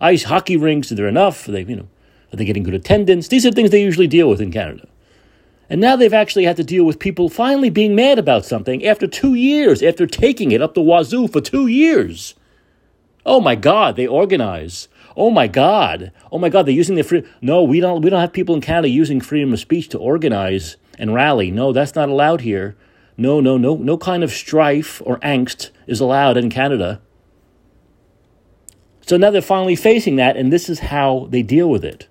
ice 0.00 0.24
hockey 0.24 0.56
rinks? 0.56 0.90
Are 0.90 0.96
there 0.96 1.06
enough? 1.06 1.46
Are 1.46 1.52
they, 1.52 1.62
you 1.62 1.76
know, 1.76 1.88
are 2.32 2.36
they 2.36 2.44
getting 2.44 2.62
good 2.62 2.74
attendance? 2.74 3.28
These 3.28 3.44
are 3.46 3.50
things 3.50 3.70
they 3.70 3.82
usually 3.82 4.06
deal 4.06 4.28
with 4.28 4.40
in 4.40 4.52
Canada. 4.52 4.88
And 5.68 5.80
now 5.80 5.94
they've 5.94 6.12
actually 6.12 6.44
had 6.44 6.56
to 6.56 6.64
deal 6.64 6.84
with 6.84 6.98
people 6.98 7.28
finally 7.28 7.70
being 7.70 7.94
mad 7.94 8.18
about 8.18 8.44
something 8.44 8.84
after 8.84 9.06
two 9.06 9.34
years, 9.34 9.82
after 9.82 10.06
taking 10.06 10.50
it 10.50 10.60
up 10.60 10.74
the 10.74 10.82
wazoo 10.82 11.28
for 11.28 11.40
two 11.40 11.68
years. 11.68 12.34
Oh 13.24 13.40
my 13.40 13.54
God, 13.54 13.96
they 13.96 14.06
organize. 14.06 14.88
Oh 15.16 15.30
my 15.30 15.46
God. 15.46 16.10
Oh 16.32 16.38
my 16.38 16.48
God, 16.48 16.66
they're 16.66 16.74
using 16.74 16.96
their 16.96 17.04
free. 17.04 17.24
No, 17.40 17.62
we 17.62 17.78
don't. 17.78 18.02
We 18.02 18.10
don't 18.10 18.20
have 18.20 18.32
people 18.32 18.54
in 18.54 18.60
Canada 18.60 18.88
using 18.88 19.20
freedom 19.20 19.52
of 19.52 19.60
speech 19.60 19.88
to 19.90 19.98
organize 19.98 20.76
and 20.98 21.14
rally. 21.14 21.50
No, 21.50 21.72
that's 21.72 21.94
not 21.94 22.08
allowed 22.08 22.40
here. 22.40 22.76
No, 23.16 23.40
no, 23.40 23.56
no, 23.56 23.76
no 23.76 23.98
kind 23.98 24.24
of 24.24 24.32
strife 24.32 25.02
or 25.04 25.18
angst 25.18 25.70
is 25.86 26.00
allowed 26.00 26.36
in 26.36 26.50
Canada. 26.50 27.00
So 29.06 29.16
now 29.16 29.30
they're 29.30 29.42
finally 29.42 29.76
facing 29.76 30.16
that, 30.16 30.36
and 30.36 30.52
this 30.52 30.68
is 30.68 30.78
how 30.78 31.26
they 31.30 31.42
deal 31.42 31.68
with 31.68 31.84
it. 31.84 32.08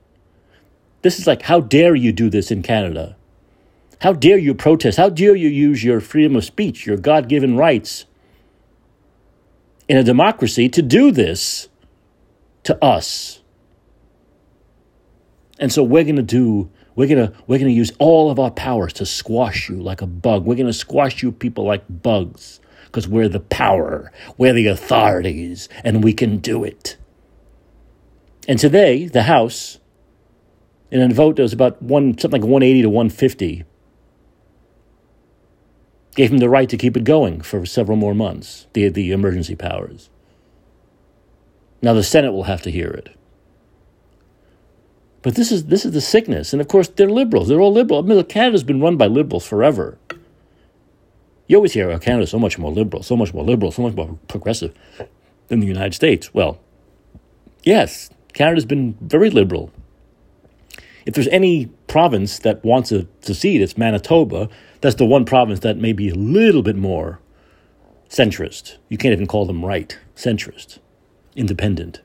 This 1.02 1.20
is 1.20 1.28
like, 1.28 1.44
how 1.44 1.62
dare 1.62 1.96
you 1.96 2.12
do 2.12 2.30
this 2.30 2.52
in 2.52 2.62
Canada? 2.62 3.16
How 4.02 4.14
dare 4.14 4.38
you 4.38 4.54
protest? 4.54 4.98
How 4.98 5.10
dare 5.10 5.36
you 5.36 5.50
use 5.50 5.84
your 5.84 6.00
freedom 6.00 6.36
of 6.36 6.46
speech, 6.46 6.86
your 6.86 6.98
God 6.98 7.28
given 7.28 7.58
rights? 7.58 8.06
in 9.90 9.98
a 9.98 10.04
democracy 10.04 10.70
to 10.70 10.82
do 10.82 11.12
this 11.12 11.68
to 12.64 12.82
us. 12.82 13.42
And 15.58 15.74
so 15.74 15.84
we're 15.84 16.04
going 16.04 16.16
to 16.16 16.22
do 16.22 16.70
we're 16.96 17.08
going 17.08 17.28
to 17.28 17.34
we're 17.48 17.58
going 17.58 17.72
to 17.72 17.76
use 17.76 17.92
all 17.98 18.30
of 18.30 18.40
our 18.40 18.52
powers 18.52 18.94
to 18.94 19.06
squash 19.06 19.68
you 19.68 19.82
like 19.82 20.02
a 20.02 20.08
bug. 20.08 20.46
We're 20.46 20.56
going 20.56 20.68
to 20.68 20.74
squash 20.74 21.24
you 21.24 21.32
people 21.32 21.66
like 21.66 21.84
bugs 21.90 22.62
because 22.86 23.08
we're 23.08 23.28
the 23.28 23.40
power, 23.40 24.12
we're 24.38 24.54
the 24.54 24.68
authorities, 24.68 25.70
and 25.84 26.04
we 26.04 26.14
can 26.14 26.38
do 26.38 26.64
it. 26.64 26.98
And 28.48 28.58
today, 28.58 29.08
the 29.08 29.24
House, 29.24 29.79
in 30.92 31.02
a 31.02 31.14
vote 31.14 31.36
that 31.36 31.44
was 31.44 31.54
about 31.54 31.82
one 31.82 32.18
something 32.18 32.42
like 32.42 32.50
180 32.50 32.82
to 32.82 32.90
150, 32.90 33.64
gave 36.16 36.32
him 36.32 36.40
the 36.40 36.50
right 36.50 36.70
to 36.70 36.78
keep 36.78 36.98
it 36.98 37.04
going 37.04 37.42
for 37.42 37.66
several 37.66 37.98
more 37.98 38.16
months, 38.16 38.68
the, 38.74 38.90
the 38.90 39.12
emergency 39.12 39.56
powers. 39.56 40.10
Now 41.82 41.94
the 41.94 42.04
Senate 42.04 42.34
will 42.34 42.44
have 42.44 42.62
to 42.64 42.72
hear 42.72 42.90
it. 42.90 43.16
But 45.22 45.36
this 45.36 45.52
is 45.52 45.66
this 45.66 45.86
is 45.86 45.92
the 45.92 46.02
sickness, 46.02 46.54
and 46.54 46.62
of 46.62 46.68
course 46.68 46.88
they're 46.88 47.10
liberals. 47.10 47.48
They're 47.48 47.60
all 47.60 47.74
liberal. 47.74 48.00
I 48.00 48.04
mean, 48.04 48.24
Canada's 48.26 48.64
been 48.64 48.82
run 48.82 48.98
by 48.98 49.08
liberals 49.08 49.46
forever. 49.46 49.98
You 51.48 51.58
always 51.58 51.74
hear, 51.74 51.90
oh, 51.90 51.98
Canada's 51.98 52.30
so 52.30 52.38
much 52.38 52.60
more 52.60 52.72
liberal, 52.72 53.02
so 53.02 53.16
much 53.16 53.34
more 53.34 53.44
liberal, 53.44 53.72
so 53.72 53.82
much 53.82 53.96
more 53.96 54.20
progressive 54.28 54.74
than 55.48 55.60
the 55.60 55.68
United 55.68 55.96
States. 55.96 56.34
Well, 56.34 56.60
yes, 57.64 58.12
Canada's 58.34 58.66
been 58.66 58.96
very 59.02 59.30
liberal. 59.30 59.72
If 61.10 61.16
there's 61.16 61.28
any 61.30 61.66
province 61.88 62.38
that 62.38 62.64
wants 62.64 62.90
to 62.90 63.08
secede, 63.22 63.64
it's 63.64 63.80
Manitoba. 63.80 64.48
That's 64.82 64.98
the 64.98 65.08
one 65.08 65.26
province 65.26 65.62
that 65.62 65.76
may 65.76 65.92
be 65.92 66.10
a 66.10 66.14
little 66.14 66.62
bit 66.62 66.76
more 66.76 67.20
centrist. 68.10 68.78
You 68.90 69.00
can't 69.00 69.14
even 69.14 69.26
call 69.26 69.48
them 69.48 69.66
right, 69.66 69.98
centrist, 70.16 70.78
independent. 71.36 72.02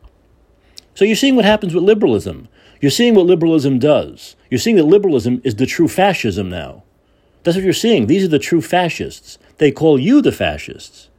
So 0.94 1.04
you're 1.04 1.16
seeing 1.16 1.36
what 1.36 1.44
happens 1.44 1.74
with 1.74 1.84
liberalism. 1.84 2.48
You're 2.80 2.90
seeing 2.90 3.14
what 3.14 3.26
liberalism 3.26 3.78
does. 3.78 4.36
You're 4.48 4.58
seeing 4.58 4.76
that 4.76 4.84
liberalism 4.84 5.42
is 5.44 5.56
the 5.56 5.66
true 5.66 5.86
fascism 5.86 6.48
now. 6.48 6.82
That's 7.42 7.58
what 7.58 7.64
you're 7.64 7.74
seeing. 7.74 8.06
These 8.06 8.24
are 8.24 8.28
the 8.28 8.38
true 8.38 8.62
fascists. 8.62 9.36
They 9.58 9.70
call 9.70 10.00
you 10.00 10.22
the 10.22 10.32
fascists 10.32 11.10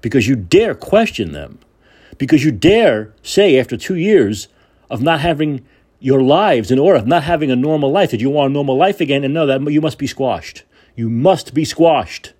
because 0.00 0.28
you 0.28 0.36
dare 0.36 0.76
question 0.76 1.32
them, 1.32 1.58
because 2.18 2.44
you 2.44 2.52
dare 2.52 3.12
say 3.24 3.58
after 3.58 3.76
two 3.76 3.96
years 3.96 4.46
of 4.88 5.02
not 5.02 5.18
having 5.18 5.66
your 6.02 6.22
lives 6.22 6.70
in 6.70 6.78
order, 6.78 6.98
of 6.98 7.06
not 7.06 7.22
having 7.22 7.50
a 7.50 7.56
normal 7.56 7.90
life, 7.90 8.10
that 8.10 8.20
you 8.20 8.30
want 8.30 8.50
a 8.50 8.52
normal 8.52 8.76
life 8.76 9.00
again, 9.00 9.24
and 9.24 9.32
know 9.32 9.46
that 9.46 9.70
you 9.70 9.80
must 9.80 9.98
be 9.98 10.06
squashed. 10.06 10.64
You 10.96 11.08
must 11.08 11.54
be 11.54 11.64
squashed. 11.64 12.32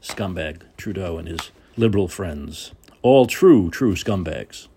Scumbag 0.00 0.62
Trudeau 0.76 1.18
and 1.18 1.28
his 1.28 1.50
liberal 1.76 2.08
friends. 2.08 2.72
All 3.02 3.26
true, 3.26 3.70
true 3.70 3.94
scumbags. 3.94 4.68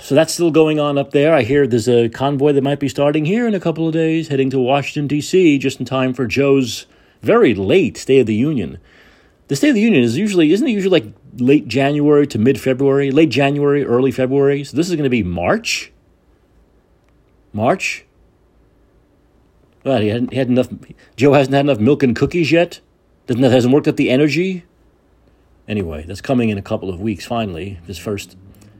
So 0.00 0.14
that's 0.14 0.34
still 0.34 0.50
going 0.50 0.78
on 0.78 0.98
up 0.98 1.12
there. 1.12 1.32
I 1.34 1.42
hear 1.42 1.66
there's 1.66 1.88
a 1.88 2.08
convoy 2.10 2.52
that 2.52 2.62
might 2.62 2.80
be 2.80 2.88
starting 2.88 3.24
here 3.24 3.48
in 3.48 3.54
a 3.54 3.60
couple 3.60 3.86
of 3.86 3.94
days, 3.94 4.28
heading 4.28 4.50
to 4.50 4.58
Washington, 4.58 5.06
D.C., 5.06 5.58
just 5.58 5.80
in 5.80 5.86
time 5.86 6.12
for 6.12 6.26
Joe's 6.26 6.86
very 7.22 7.54
late 7.54 7.96
State 7.96 8.20
of 8.20 8.26
the 8.26 8.34
Union. 8.34 8.78
The 9.48 9.56
State 9.56 9.70
of 9.70 9.74
the 9.74 9.80
Union 9.80 10.02
is 10.02 10.16
usually, 10.16 10.52
isn't 10.52 10.66
it 10.66 10.70
usually 10.70 11.00
like 11.00 11.12
late 11.36 11.68
January 11.68 12.26
to 12.28 12.38
mid 12.38 12.60
February? 12.60 13.10
Late 13.10 13.28
January, 13.28 13.84
early 13.84 14.10
February? 14.10 14.64
So 14.64 14.76
this 14.76 14.88
is 14.88 14.94
going 14.94 15.04
to 15.04 15.10
be 15.10 15.22
March? 15.22 15.92
March? 17.52 18.06
Well, 19.84 20.00
he 20.00 20.08
hadn't 20.08 20.32
he 20.32 20.38
had 20.38 20.48
enough. 20.48 20.68
Joe 21.16 21.34
hasn't 21.34 21.54
had 21.54 21.66
enough 21.66 21.78
milk 21.78 22.02
and 22.02 22.16
cookies 22.16 22.50
yet. 22.50 22.80
Doesn't 23.26 23.42
that 23.42 23.52
hasn't 23.52 23.72
worked 23.72 23.86
up 23.86 23.96
the 23.96 24.10
energy? 24.10 24.64
Anyway, 25.68 26.04
that's 26.06 26.20
coming 26.20 26.48
in 26.48 26.58
a 26.58 26.62
couple 26.62 26.88
of 26.88 27.00
weeks. 27.00 27.26
Finally, 27.26 27.80
his 27.86 27.98
first 27.98 28.36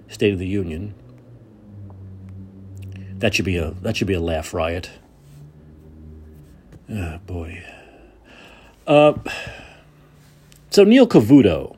State 0.09 0.33
of 0.33 0.38
the 0.38 0.47
Union. 0.47 0.94
That 3.18 3.35
should 3.35 3.44
be 3.44 3.56
a 3.56 3.73
that 3.83 3.97
should 3.97 4.06
be 4.06 4.14
a 4.14 4.21
laugh 4.21 4.54
riot. 4.54 4.90
Oh 6.90 7.18
boy. 7.26 7.62
Uh, 8.87 9.14
so 10.75 10.83
Neil 10.83 11.07
Cavuto, 11.07 11.76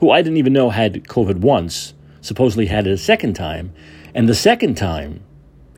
who 0.00 0.10
I 0.10 0.20
didn't 0.20 0.36
even 0.36 0.52
know 0.52 0.68
had 0.68 0.92
COVID 1.04 1.38
once, 1.38 1.94
supposedly 2.20 2.66
had 2.66 2.86
it 2.86 2.92
a 2.92 2.98
second 2.98 3.32
time, 3.32 3.72
and 4.14 4.28
the 4.28 4.34
second 4.34 4.74
time 4.74 5.22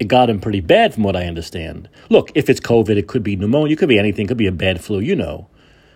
it 0.01 0.09
got 0.09 0.29
him 0.29 0.41
pretty 0.41 0.61
bad 0.61 0.93
from 0.93 1.05
what 1.05 1.15
I 1.15 1.27
understand. 1.27 1.89
Look, 2.11 2.33
if 2.35 2.51
it's 2.51 2.59
COVID, 2.59 2.97
it 2.97 3.07
could 3.07 3.23
be 3.23 3.37
pneumonia, 3.37 3.75
it 3.75 3.79
could 3.79 3.89
be 3.89 4.01
anything, 4.01 4.25
it 4.25 4.29
could 4.29 4.37
be 4.37 4.49
a 4.49 4.53
bad 4.53 4.83
flu, 4.83 4.99
you 4.99 5.15
know. 5.15 5.47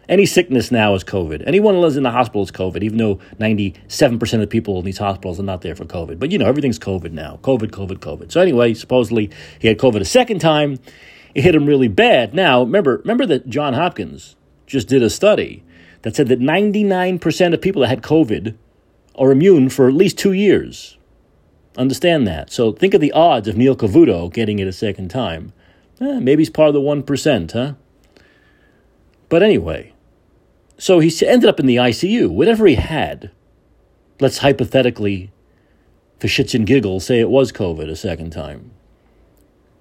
Any 0.09 0.25
sickness 0.25 0.71
now 0.71 0.95
is 0.95 1.03
COVID. 1.03 1.43
Anyone 1.49 1.75
who 1.75 1.81
lives 1.81 1.97
in 1.97 2.05
the 2.05 2.13
hospital 2.13 2.43
is 2.43 2.53
COVID, 2.53 2.85
even 2.85 2.99
though 2.99 3.17
97% 3.41 4.35
of 4.35 4.41
the 4.41 4.47
people 4.47 4.79
in 4.79 4.85
these 4.85 4.99
hospitals 4.99 5.41
are 5.41 5.43
not 5.43 5.63
there 5.63 5.75
for 5.75 5.85
COVID. 5.85 6.21
But 6.21 6.31
you 6.31 6.39
know, 6.39 6.47
everything's 6.47 6.79
COVID 6.79 7.11
now. 7.11 7.41
COVID, 7.43 7.73
COVID, 7.73 7.99
COVID. 7.99 8.31
So 8.31 8.41
anyway, 8.41 8.73
supposedly 8.75 9.31
he 9.59 9.67
had 9.67 9.79
COVID 9.79 10.01
a 10.01 10.05
second 10.05 10.39
time. 10.39 10.79
It 11.35 11.43
hit 11.43 11.57
him 11.57 11.67
really 11.67 11.89
bad. 11.89 12.35
Now, 12.35 12.63
remember, 12.63 12.99
remember 12.99 13.27
that 13.27 13.49
John 13.49 13.75
Hopkins 13.75 14.37
just 14.69 14.87
did 14.87 15.03
a 15.03 15.11
study 15.11 15.65
that 16.03 16.17
said 16.17 16.29
that 16.29 16.41
99% 16.41 17.55
of 17.55 17.61
people 17.61 17.83
that 17.83 17.89
had 17.89 18.03
COVID 18.03 18.57
are 19.17 19.33
immune 19.33 19.69
for 19.69 19.89
at 19.89 19.95
least 19.95 20.19
two 20.19 20.33
years. 20.33 20.97
Understand 21.77 22.27
that. 22.27 22.51
So 22.51 22.73
think 22.73 22.95
of 22.95 23.01
the 23.01 23.13
odds 23.13 23.49
of 23.49 23.57
Neil 23.57 23.77
Cavuto 23.77 24.33
getting 24.33 24.59
it 24.59 24.69
a 24.69 24.73
second 24.73 25.09
time. 25.09 25.53
Eh, 26.01 26.21
maybe 26.21 26.41
he's 26.43 26.51
part 26.51 26.69
of 26.69 26.75
the 26.75 26.81
1%, 26.81 27.53
huh? 27.53 27.75
But 29.29 29.43
anyway, 29.43 29.93
so 30.79 31.01
he 31.01 31.13
ended 31.27 31.49
up 31.49 31.61
in 31.61 31.67
the 31.67 31.77
ICU. 31.77 32.29
Whatever 32.29 32.67
he 32.67 32.77
had, 32.77 33.31
let's 34.21 34.39
hypothetically, 34.39 35.31
for 36.19 36.29
shits 36.29 36.55
and 36.55 36.67
giggles, 36.67 37.05
say 37.07 37.21
it 37.21 37.31
was 37.31 37.53
COVID 37.53 37.91
a 37.91 37.97
second 37.97 38.31
time. 38.31 38.71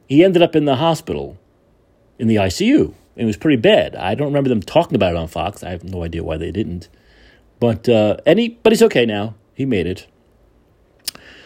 He 0.08 0.24
ended 0.24 0.42
up 0.42 0.56
in 0.56 0.66
the 0.66 0.78
hospital, 0.78 1.38
in 2.18 2.28
the 2.28 2.36
ICU. 2.36 2.94
It 3.18 3.26
was 3.26 3.36
pretty 3.36 3.58
bad. 3.58 3.96
I 3.96 4.14
don't 4.14 4.28
remember 4.28 4.50
them 4.50 4.62
talking 4.62 4.96
about 4.96 5.14
it 5.14 5.18
on 5.18 5.28
Fox. 5.28 5.64
I 5.64 5.72
have 5.72 5.84
no 5.84 6.04
idea 6.04 6.24
why 6.24 6.38
they 6.38 6.52
didn't. 6.52 6.88
But 7.60 7.90
uh, 7.90 8.18
any, 8.26 8.50
but 8.50 8.72
he's 8.72 8.84
okay 8.84 9.06
now. 9.06 9.34
He 9.56 9.66
made 9.66 9.88
it. 9.88 10.06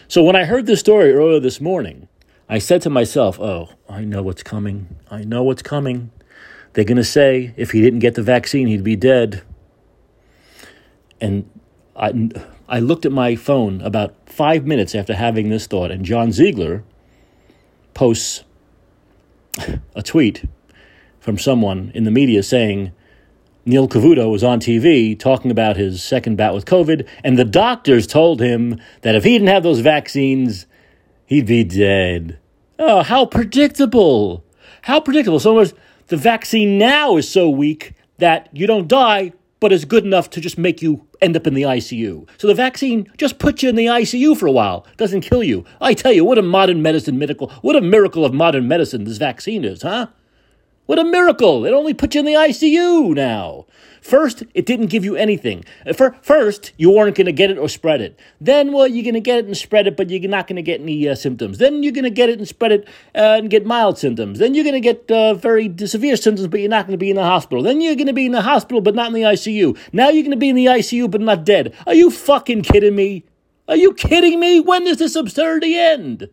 So 0.06 0.22
when 0.22 0.36
I 0.36 0.44
heard 0.44 0.66
this 0.66 0.80
story 0.80 1.12
earlier 1.14 1.40
this 1.40 1.60
morning, 1.60 2.08
I 2.46 2.58
said 2.58 2.82
to 2.82 2.90
myself, 2.90 3.40
"Oh, 3.40 3.70
I 3.88 4.04
know 4.04 4.22
what's 4.22 4.42
coming. 4.42 4.96
I 5.10 5.24
know 5.24 5.42
what's 5.42 5.62
coming." 5.62 6.10
They're 6.74 6.84
going 6.84 6.96
to 6.96 7.04
say 7.04 7.54
if 7.56 7.70
he 7.70 7.80
didn't 7.80 8.00
get 8.00 8.14
the 8.14 8.22
vaccine, 8.22 8.66
he'd 8.66 8.84
be 8.84 8.96
dead. 8.96 9.42
And 11.20 11.48
I, 11.96 12.30
I 12.68 12.80
looked 12.80 13.06
at 13.06 13.12
my 13.12 13.36
phone 13.36 13.80
about 13.82 14.14
five 14.26 14.66
minutes 14.66 14.94
after 14.94 15.14
having 15.14 15.48
this 15.48 15.66
thought, 15.66 15.90
and 15.90 16.04
John 16.04 16.32
Ziegler 16.32 16.84
posts 17.94 18.44
a 19.94 20.02
tweet 20.02 20.44
from 21.22 21.38
someone 21.38 21.92
in 21.94 22.02
the 22.02 22.10
media 22.10 22.42
saying 22.42 22.90
Neil 23.64 23.86
Cavuto 23.86 24.28
was 24.28 24.42
on 24.42 24.58
TV 24.58 25.16
talking 25.16 25.52
about 25.52 25.76
his 25.76 26.02
second 26.02 26.36
bout 26.36 26.52
with 26.52 26.64
COVID, 26.64 27.06
and 27.22 27.38
the 27.38 27.44
doctors 27.44 28.08
told 28.08 28.40
him 28.40 28.80
that 29.02 29.14
if 29.14 29.22
he 29.22 29.30
didn't 29.30 29.46
have 29.46 29.62
those 29.62 29.78
vaccines, 29.78 30.66
he'd 31.24 31.46
be 31.46 31.62
dead. 31.62 32.40
Oh, 32.76 33.04
how 33.04 33.24
predictable! 33.24 34.44
How 34.82 34.98
predictable. 34.98 35.38
So 35.38 35.54
much 35.54 35.70
the 36.08 36.16
vaccine 36.16 36.76
now 36.76 37.16
is 37.16 37.28
so 37.28 37.48
weak 37.48 37.92
that 38.18 38.48
you 38.52 38.66
don't 38.66 38.88
die, 38.88 39.32
but 39.60 39.72
it's 39.72 39.84
good 39.84 40.04
enough 40.04 40.28
to 40.30 40.40
just 40.40 40.58
make 40.58 40.82
you 40.82 41.06
end 41.20 41.36
up 41.36 41.46
in 41.46 41.54
the 41.54 41.62
ICU. 41.62 42.28
So 42.36 42.48
the 42.48 42.54
vaccine 42.54 43.08
just 43.16 43.38
puts 43.38 43.62
you 43.62 43.68
in 43.68 43.76
the 43.76 43.86
ICU 43.86 44.36
for 44.36 44.48
a 44.48 44.52
while, 44.52 44.88
doesn't 44.96 45.20
kill 45.20 45.44
you. 45.44 45.64
I 45.80 45.94
tell 45.94 46.12
you, 46.12 46.24
what 46.24 46.36
a 46.36 46.42
modern 46.42 46.82
medicine 46.82 47.16
miracle, 47.16 47.48
what 47.60 47.76
a 47.76 47.80
miracle 47.80 48.24
of 48.24 48.34
modern 48.34 48.66
medicine 48.66 49.04
this 49.04 49.18
vaccine 49.18 49.64
is, 49.64 49.82
huh? 49.82 50.08
What 50.92 50.98
a 50.98 51.04
miracle! 51.04 51.64
It 51.64 51.72
only 51.72 51.94
put 51.94 52.14
you 52.14 52.18
in 52.20 52.26
the 52.26 52.34
ICU 52.34 53.14
now. 53.14 53.64
First, 54.02 54.42
it 54.52 54.66
didn't 54.66 54.88
give 54.88 55.06
you 55.06 55.16
anything. 55.16 55.64
First, 56.20 56.72
you 56.76 56.90
weren't 56.90 57.16
going 57.16 57.24
to 57.24 57.32
get 57.32 57.50
it 57.50 57.56
or 57.56 57.66
spread 57.70 58.02
it. 58.02 58.20
Then, 58.42 58.74
well, 58.74 58.86
you're 58.86 59.02
going 59.02 59.14
to 59.14 59.20
get 59.20 59.38
it 59.38 59.46
and 59.46 59.56
spread 59.56 59.86
it, 59.86 59.96
but 59.96 60.10
you're 60.10 60.28
not 60.28 60.48
going 60.48 60.56
to 60.56 60.62
get 60.62 60.82
any 60.82 61.08
uh, 61.08 61.14
symptoms. 61.14 61.56
Then 61.56 61.82
you're 61.82 61.94
going 61.94 62.04
to 62.04 62.10
get 62.10 62.28
it 62.28 62.38
and 62.38 62.46
spread 62.46 62.72
it 62.72 62.88
uh, 63.14 63.38
and 63.38 63.48
get 63.48 63.64
mild 63.64 63.96
symptoms. 63.96 64.38
Then 64.38 64.54
you're 64.54 64.64
going 64.64 64.74
to 64.74 64.80
get 64.80 65.10
uh, 65.10 65.32
very 65.32 65.74
severe 65.86 66.14
symptoms, 66.16 66.46
but 66.48 66.60
you're 66.60 66.68
not 66.68 66.86
going 66.86 66.92
to 66.92 67.02
be 67.02 67.08
in 67.08 67.16
the 67.16 67.22
hospital. 67.22 67.62
Then 67.62 67.80
you're 67.80 67.94
going 67.94 68.06
to 68.06 68.12
be 68.12 68.26
in 68.26 68.32
the 68.32 68.42
hospital, 68.42 68.82
but 68.82 68.94
not 68.94 69.06
in 69.06 69.14
the 69.14 69.22
ICU. 69.22 69.78
Now 69.94 70.10
you're 70.10 70.24
going 70.24 70.32
to 70.32 70.36
be 70.36 70.50
in 70.50 70.56
the 70.56 70.66
ICU, 70.66 71.10
but 71.10 71.22
not 71.22 71.46
dead. 71.46 71.74
Are 71.86 71.94
you 71.94 72.10
fucking 72.10 72.64
kidding 72.64 72.94
me? 72.94 73.24
Are 73.66 73.76
you 73.76 73.94
kidding 73.94 74.38
me? 74.38 74.60
When 74.60 74.84
does 74.84 74.98
this 74.98 75.16
absurdity 75.16 75.74
end? 75.74 76.28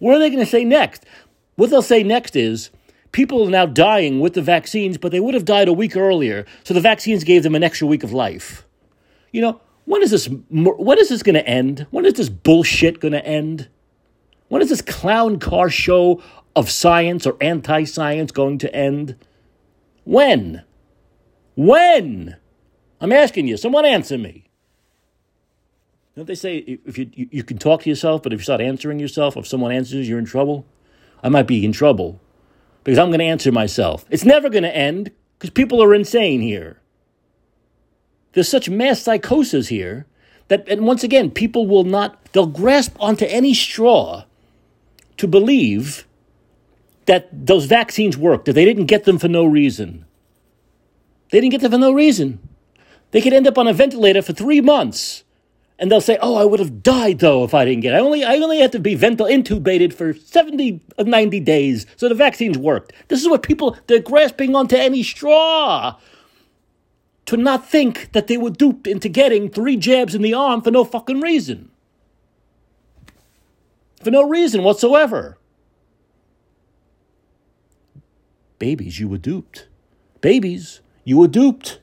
What 0.00 0.16
are 0.16 0.18
they 0.18 0.28
going 0.28 0.44
to 0.44 0.50
say 0.50 0.66
next? 0.66 1.06
What 1.54 1.70
they'll 1.70 1.80
say 1.80 2.02
next 2.02 2.36
is, 2.36 2.68
people 3.16 3.46
are 3.46 3.50
now 3.50 3.64
dying 3.64 4.20
with 4.20 4.34
the 4.34 4.42
vaccines, 4.42 4.98
but 4.98 5.10
they 5.10 5.20
would 5.20 5.32
have 5.32 5.46
died 5.46 5.68
a 5.68 5.72
week 5.72 5.96
earlier. 5.96 6.44
So 6.64 6.74
the 6.74 6.82
vaccines 6.82 7.24
gave 7.24 7.42
them 7.42 7.54
an 7.54 7.62
extra 7.62 7.86
week 7.86 8.02
of 8.02 8.12
life. 8.12 8.66
You 9.32 9.40
know, 9.40 9.60
when 9.86 10.02
is 10.02 10.10
this? 10.10 10.28
When 10.50 10.98
is 10.98 11.08
this 11.08 11.22
going 11.22 11.34
to 11.34 11.48
end? 11.48 11.86
When 11.90 12.04
is 12.04 12.12
this 12.12 12.28
bullshit 12.28 13.00
going 13.00 13.12
to 13.12 13.24
end? 13.24 13.70
When 14.48 14.60
is 14.60 14.68
this 14.68 14.82
clown 14.82 15.38
car 15.38 15.70
show 15.70 16.22
of 16.54 16.70
science 16.70 17.26
or 17.26 17.38
anti-science 17.40 18.32
going 18.32 18.58
to 18.58 18.74
end? 18.76 19.16
When? 20.04 20.62
When? 21.54 22.36
I'm 23.00 23.12
asking 23.12 23.48
you. 23.48 23.56
Someone 23.56 23.86
answer 23.86 24.18
me. 24.18 24.50
Don't 26.14 26.26
they 26.26 26.34
say 26.34 26.58
if 26.84 26.98
you, 26.98 27.10
you, 27.14 27.28
you 27.30 27.44
can 27.44 27.56
talk 27.56 27.82
to 27.82 27.88
yourself, 27.88 28.22
but 28.22 28.34
if 28.34 28.40
you 28.40 28.44
start 28.44 28.60
answering 28.60 29.00
yourself, 29.00 29.38
if 29.38 29.46
someone 29.46 29.72
answers, 29.72 30.06
you're 30.06 30.18
in 30.18 30.26
trouble? 30.26 30.66
I 31.22 31.30
might 31.30 31.46
be 31.46 31.64
in 31.64 31.72
trouble 31.72 32.20
because 32.86 33.00
I'm 33.00 33.08
going 33.08 33.18
to 33.18 33.24
answer 33.24 33.50
myself. 33.50 34.06
It's 34.10 34.24
never 34.24 34.48
going 34.48 34.62
to 34.62 34.74
end 34.74 35.10
because 35.36 35.50
people 35.50 35.82
are 35.82 35.92
insane 35.92 36.40
here. 36.40 36.80
There's 38.32 38.48
such 38.48 38.70
mass 38.70 39.00
psychosis 39.00 39.66
here 39.66 40.06
that, 40.46 40.68
and 40.68 40.86
once 40.86 41.02
again, 41.02 41.32
people 41.32 41.66
will 41.66 41.82
not, 41.82 42.24
they'll 42.26 42.46
grasp 42.46 42.94
onto 43.00 43.24
any 43.24 43.54
straw 43.54 44.22
to 45.16 45.26
believe 45.26 46.06
that 47.06 47.28
those 47.32 47.64
vaccines 47.64 48.16
work, 48.16 48.44
that 48.44 48.52
they 48.52 48.64
didn't 48.64 48.86
get 48.86 49.02
them 49.02 49.18
for 49.18 49.26
no 49.26 49.44
reason. 49.44 50.04
They 51.32 51.40
didn't 51.40 51.50
get 51.50 51.62
them 51.62 51.72
for 51.72 51.78
no 51.78 51.90
reason. 51.90 52.38
They 53.10 53.20
could 53.20 53.32
end 53.32 53.48
up 53.48 53.58
on 53.58 53.66
a 53.66 53.72
ventilator 53.72 54.22
for 54.22 54.32
three 54.32 54.60
months 54.60 55.24
and 55.78 55.90
they'll 55.90 56.00
say, 56.00 56.18
"Oh, 56.20 56.36
I 56.36 56.44
would 56.44 56.60
have 56.60 56.82
died 56.82 57.18
though 57.18 57.44
if 57.44 57.54
I 57.54 57.64
didn't 57.64 57.82
get. 57.82 57.94
It. 57.94 57.98
I 57.98 58.00
only 58.00 58.24
I 58.24 58.36
only 58.36 58.60
had 58.60 58.72
to 58.72 58.78
be 58.78 58.96
ventil 58.96 59.30
intubated 59.30 59.92
for 59.92 60.14
70 60.14 60.80
90 60.98 61.40
days, 61.40 61.86
so 61.96 62.08
the 62.08 62.14
vaccines 62.14 62.56
worked." 62.56 62.92
This 63.08 63.20
is 63.20 63.28
what 63.28 63.42
people 63.42 63.76
they're 63.86 64.00
grasping 64.00 64.54
onto 64.54 64.76
any 64.76 65.02
straw 65.02 65.96
to 67.26 67.36
not 67.36 67.68
think 67.68 68.12
that 68.12 68.28
they 68.28 68.36
were 68.36 68.50
duped 68.50 68.86
into 68.86 69.08
getting 69.08 69.50
three 69.50 69.76
jabs 69.76 70.14
in 70.14 70.22
the 70.22 70.32
arm 70.32 70.62
for 70.62 70.70
no 70.70 70.84
fucking 70.84 71.20
reason. 71.20 71.70
For 74.02 74.10
no 74.10 74.22
reason 74.22 74.62
whatsoever. 74.62 75.36
Babies, 78.58 79.00
you 79.00 79.08
were 79.08 79.18
duped. 79.18 79.66
Babies, 80.20 80.80
you 81.04 81.18
were 81.18 81.28
duped. 81.28 81.80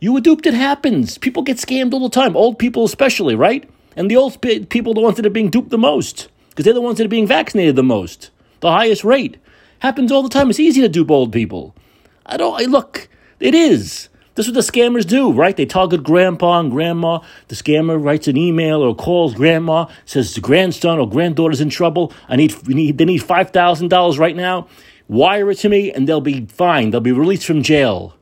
You 0.00 0.12
were 0.14 0.20
duped. 0.20 0.46
It 0.46 0.54
happens. 0.54 1.18
People 1.18 1.42
get 1.42 1.58
scammed 1.58 1.92
all 1.92 2.00
the 2.00 2.08
time. 2.08 2.36
Old 2.36 2.58
people, 2.58 2.84
especially, 2.84 3.34
right? 3.34 3.68
And 3.96 4.10
the 4.10 4.16
old 4.16 4.40
people, 4.40 4.94
the 4.94 5.00
ones 5.00 5.16
that 5.16 5.26
are 5.26 5.30
being 5.30 5.50
duped 5.50 5.70
the 5.70 5.78
most, 5.78 6.28
because 6.48 6.64
they're 6.64 6.74
the 6.74 6.80
ones 6.80 6.98
that 6.98 7.04
are 7.04 7.10
being 7.10 7.26
vaccinated 7.26 7.76
the 7.76 7.82
most, 7.82 8.30
the 8.60 8.70
highest 8.70 9.04
rate. 9.04 9.36
Happens 9.80 10.10
all 10.10 10.22
the 10.22 10.28
time. 10.28 10.50
It's 10.50 10.60
easy 10.60 10.80
to 10.80 10.88
dupe 10.88 11.10
old 11.10 11.32
people. 11.32 11.74
I 12.24 12.36
don't. 12.36 12.58
I 12.58 12.64
look. 12.64 13.08
It 13.40 13.54
is. 13.54 14.08
This 14.36 14.46
is 14.46 14.54
what 14.54 14.64
the 14.64 14.72
scammers 14.72 15.06
do, 15.06 15.32
right? 15.32 15.56
They 15.56 15.66
target 15.66 16.02
grandpa 16.02 16.60
and 16.60 16.70
grandma. 16.70 17.20
The 17.48 17.56
scammer 17.56 18.02
writes 18.02 18.28
an 18.28 18.36
email 18.36 18.80
or 18.80 18.94
calls 18.94 19.34
grandma, 19.34 19.86
says 20.06 20.34
the 20.34 20.40
grandson 20.40 20.98
or 20.98 21.08
granddaughter's 21.08 21.60
in 21.60 21.68
trouble. 21.68 22.12
I 22.28 22.36
need, 22.36 22.66
need 22.68 22.96
they 22.96 23.04
need 23.04 23.22
five 23.22 23.50
thousand 23.50 23.88
dollars 23.88 24.18
right 24.18 24.36
now. 24.36 24.68
Wire 25.08 25.50
it 25.50 25.56
to 25.58 25.68
me, 25.68 25.92
and 25.92 26.08
they'll 26.08 26.20
be 26.20 26.46
fine. 26.46 26.90
They'll 26.90 27.00
be 27.00 27.12
released 27.12 27.44
from 27.44 27.62
jail. 27.62 28.14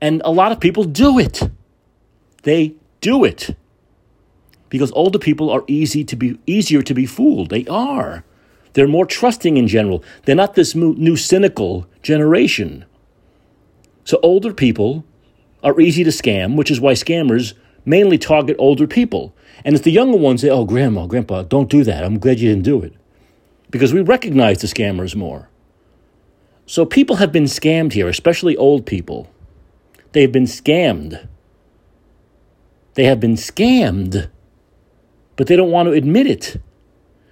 And 0.00 0.22
a 0.24 0.30
lot 0.30 0.52
of 0.52 0.60
people 0.60 0.84
do 0.84 1.18
it. 1.18 1.42
They 2.42 2.74
do 3.00 3.24
it. 3.24 3.56
Because 4.68 4.92
older 4.92 5.18
people 5.18 5.50
are 5.50 5.64
easy 5.66 6.04
to 6.04 6.16
be 6.16 6.38
easier 6.46 6.82
to 6.82 6.94
be 6.94 7.06
fooled. 7.06 7.50
They 7.50 7.66
are. 7.66 8.24
They're 8.74 8.86
more 8.86 9.06
trusting 9.06 9.56
in 9.56 9.66
general. 9.66 10.04
They're 10.24 10.36
not 10.36 10.54
this 10.54 10.74
new 10.74 11.16
cynical 11.16 11.86
generation. 12.02 12.84
So 14.04 14.20
older 14.22 14.52
people 14.52 15.04
are 15.64 15.80
easy 15.80 16.04
to 16.04 16.10
scam, 16.10 16.54
which 16.54 16.70
is 16.70 16.80
why 16.80 16.92
scammers 16.92 17.54
mainly 17.84 18.18
target 18.18 18.56
older 18.58 18.86
people. 18.86 19.34
And 19.64 19.74
it's 19.74 19.84
the 19.84 19.90
younger 19.90 20.18
ones 20.18 20.42
say, 20.42 20.50
"Oh, 20.50 20.64
grandma, 20.64 21.06
grandpa, 21.06 21.42
don't 21.42 21.70
do 21.70 21.82
that. 21.84 22.04
I'm 22.04 22.18
glad 22.18 22.38
you 22.38 22.48
didn't 22.48 22.64
do 22.64 22.80
it." 22.82 22.92
Because 23.70 23.92
we 23.92 24.00
recognize 24.00 24.58
the 24.58 24.66
scammers 24.66 25.16
more. 25.16 25.48
So 26.66 26.84
people 26.84 27.16
have 27.16 27.32
been 27.32 27.44
scammed 27.44 27.94
here, 27.94 28.08
especially 28.08 28.56
old 28.56 28.86
people. 28.86 29.28
They've 30.12 30.30
been 30.32 30.44
scammed. 30.44 31.26
They 32.94 33.04
have 33.04 33.20
been 33.20 33.34
scammed, 33.34 34.28
but 35.36 35.46
they 35.46 35.56
don't 35.56 35.70
want 35.70 35.86
to 35.88 35.92
admit 35.92 36.26
it. 36.26 36.60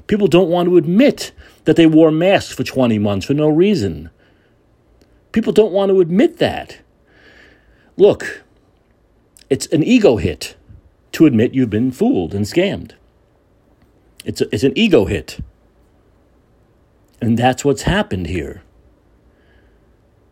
People 0.06 0.28
don't 0.28 0.48
want 0.48 0.68
to 0.68 0.76
admit 0.76 1.32
that 1.64 1.76
they 1.76 1.86
wore 1.86 2.10
masks 2.10 2.54
for 2.54 2.62
20 2.62 2.98
months 2.98 3.26
for 3.26 3.34
no 3.34 3.48
reason. 3.48 4.10
People 5.32 5.52
don't 5.52 5.72
want 5.72 5.90
to 5.90 6.00
admit 6.00 6.38
that. 6.38 6.78
Look, 7.96 8.44
it's 9.50 9.66
an 9.66 9.82
ego 9.82 10.16
hit 10.16 10.56
to 11.12 11.26
admit 11.26 11.54
you've 11.54 11.70
been 11.70 11.90
fooled 11.90 12.34
and 12.34 12.44
scammed. 12.44 12.92
It's, 14.24 14.40
a, 14.40 14.54
it's 14.54 14.64
an 14.64 14.72
ego 14.76 15.06
hit. 15.06 15.40
And 17.20 17.38
that's 17.38 17.64
what's 17.64 17.82
happened 17.82 18.26
here. 18.26 18.62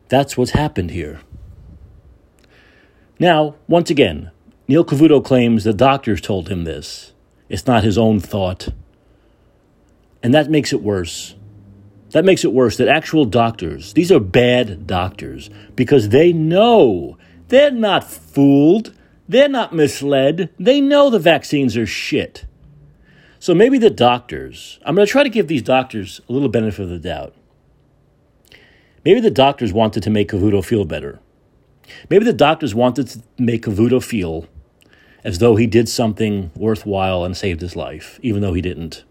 That's 0.09 0.37
what's 0.37 0.51
happened 0.51 0.91
here. 0.91 1.21
Now, 3.25 3.55
once 3.69 3.89
again, 3.89 4.33
Neil 4.69 4.85
Cavuto 4.85 5.25
claims 5.25 5.65
the 5.65 5.73
doctors 5.73 6.21
told 6.21 6.51
him 6.51 6.65
this. 6.65 7.15
It's 7.49 7.67
not 7.67 7.83
his 7.83 7.97
own 7.97 8.21
thought. 8.21 8.69
And 10.23 10.35
that 10.35 10.51
makes 10.51 10.75
it 10.75 10.83
worse. 10.83 11.35
That 12.11 12.27
makes 12.27 12.45
it 12.45 12.53
worse 12.53 12.77
that 12.77 12.87
actual 12.87 13.25
doctors, 13.25 13.95
these 13.95 14.13
are 14.13 14.21
bad 14.21 14.87
doctors, 14.87 15.49
because 15.75 16.11
they 16.11 16.35
know 16.35 17.17
they're 17.49 17.71
not 17.71 18.05
fooled, 18.05 18.93
they're 19.27 19.49
not 19.49 19.73
misled, 19.73 20.51
they 20.59 20.83
know 20.83 21.09
the 21.09 21.19
vaccines 21.19 21.79
are 21.79 21.87
shit. 21.87 22.45
So 23.39 23.55
maybe 23.55 23.79
the 23.79 23.89
doctors, 23.89 24.79
I'm 24.85 24.97
going 24.97 25.07
to 25.07 25.11
try 25.11 25.23
to 25.23 25.31
give 25.31 25.49
these 25.49 25.63
doctors 25.63 26.21
a 26.29 26.33
little 26.35 26.51
benefit 26.51 26.83
of 26.83 26.91
the 26.91 26.99
doubt. 26.99 27.35
Maybe 29.03 29.21
the 29.21 29.31
doctors 29.31 29.73
wanted 29.73 30.03
to 30.03 30.11
make 30.11 30.29
Cavuto 30.29 30.63
feel 30.63 30.85
better. 30.85 31.21
Maybe 32.11 32.25
the 32.25 32.33
doctors 32.33 32.75
wanted 32.75 33.09
to 33.09 33.23
make 33.39 33.65
Cavuto 33.65 34.03
feel 34.03 34.47
as 35.23 35.39
though 35.39 35.57
he 35.57 35.67
did 35.67 35.89
something 35.89 36.51
worthwhile 36.55 37.25
and 37.25 37.37
saved 37.37 37.61
his 37.61 37.75
life, 37.75 38.21
even 38.23 38.43
though 38.43 38.53
he 38.53 38.61
didn't. 38.61 39.05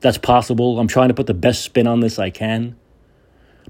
That's 0.00 0.18
possible. 0.18 0.78
I'm 0.78 0.88
trying 0.88 1.08
to 1.08 1.14
put 1.14 1.26
the 1.26 1.34
best 1.34 1.62
spin 1.62 1.86
on 1.86 2.00
this 2.00 2.18
I 2.18 2.30
can. 2.30 2.76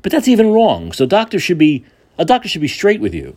But 0.02 0.12
that's 0.12 0.28
even 0.28 0.52
wrong. 0.52 0.92
So 0.92 1.06
doctors 1.06 1.42
should 1.42 1.58
be 1.58 1.84
a 2.18 2.24
doctor 2.24 2.48
should 2.48 2.60
be 2.60 2.68
straight 2.68 3.00
with 3.00 3.14
you. 3.14 3.36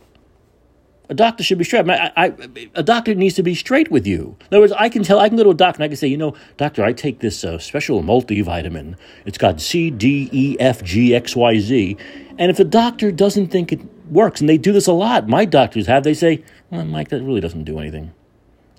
A 1.08 1.14
doctor 1.14 1.44
should 1.44 1.58
be 1.58 1.64
straight. 1.64 1.88
I, 1.88 2.12
I, 2.16 2.32
a 2.74 2.82
doctor 2.82 3.14
needs 3.14 3.34
to 3.36 3.42
be 3.42 3.54
straight 3.54 3.90
with 3.90 4.06
you. 4.06 4.36
In 4.40 4.46
other 4.48 4.60
words, 4.60 4.72
I 4.72 4.88
can 4.88 5.02
tell, 5.02 5.18
I 5.18 5.28
can 5.28 5.36
go 5.36 5.44
to 5.44 5.50
a 5.50 5.54
doctor 5.54 5.76
and 5.76 5.84
I 5.84 5.88
can 5.88 5.96
say, 5.96 6.06
you 6.06 6.16
know, 6.16 6.34
doctor, 6.56 6.82
I 6.82 6.94
take 6.94 7.20
this 7.20 7.44
uh, 7.44 7.58
special 7.58 8.02
multivitamin. 8.02 8.96
It's 9.26 9.36
got 9.36 9.60
C, 9.60 9.90
D, 9.90 10.30
E, 10.32 10.56
F, 10.58 10.82
G, 10.82 11.14
X, 11.14 11.36
Y, 11.36 11.58
Z. 11.58 11.96
And 12.38 12.50
if 12.50 12.56
the 12.56 12.64
doctor 12.64 13.12
doesn't 13.12 13.48
think 13.48 13.72
it 13.72 13.80
works, 14.10 14.40
and 14.40 14.48
they 14.48 14.58
do 14.58 14.72
this 14.72 14.86
a 14.86 14.92
lot, 14.92 15.28
my 15.28 15.44
doctors 15.44 15.86
have, 15.86 16.04
they 16.04 16.14
say, 16.14 16.44
well, 16.70 16.84
Mike, 16.84 17.08
that 17.08 17.22
really 17.22 17.40
doesn't 17.40 17.64
do 17.64 17.78
anything. 17.78 18.12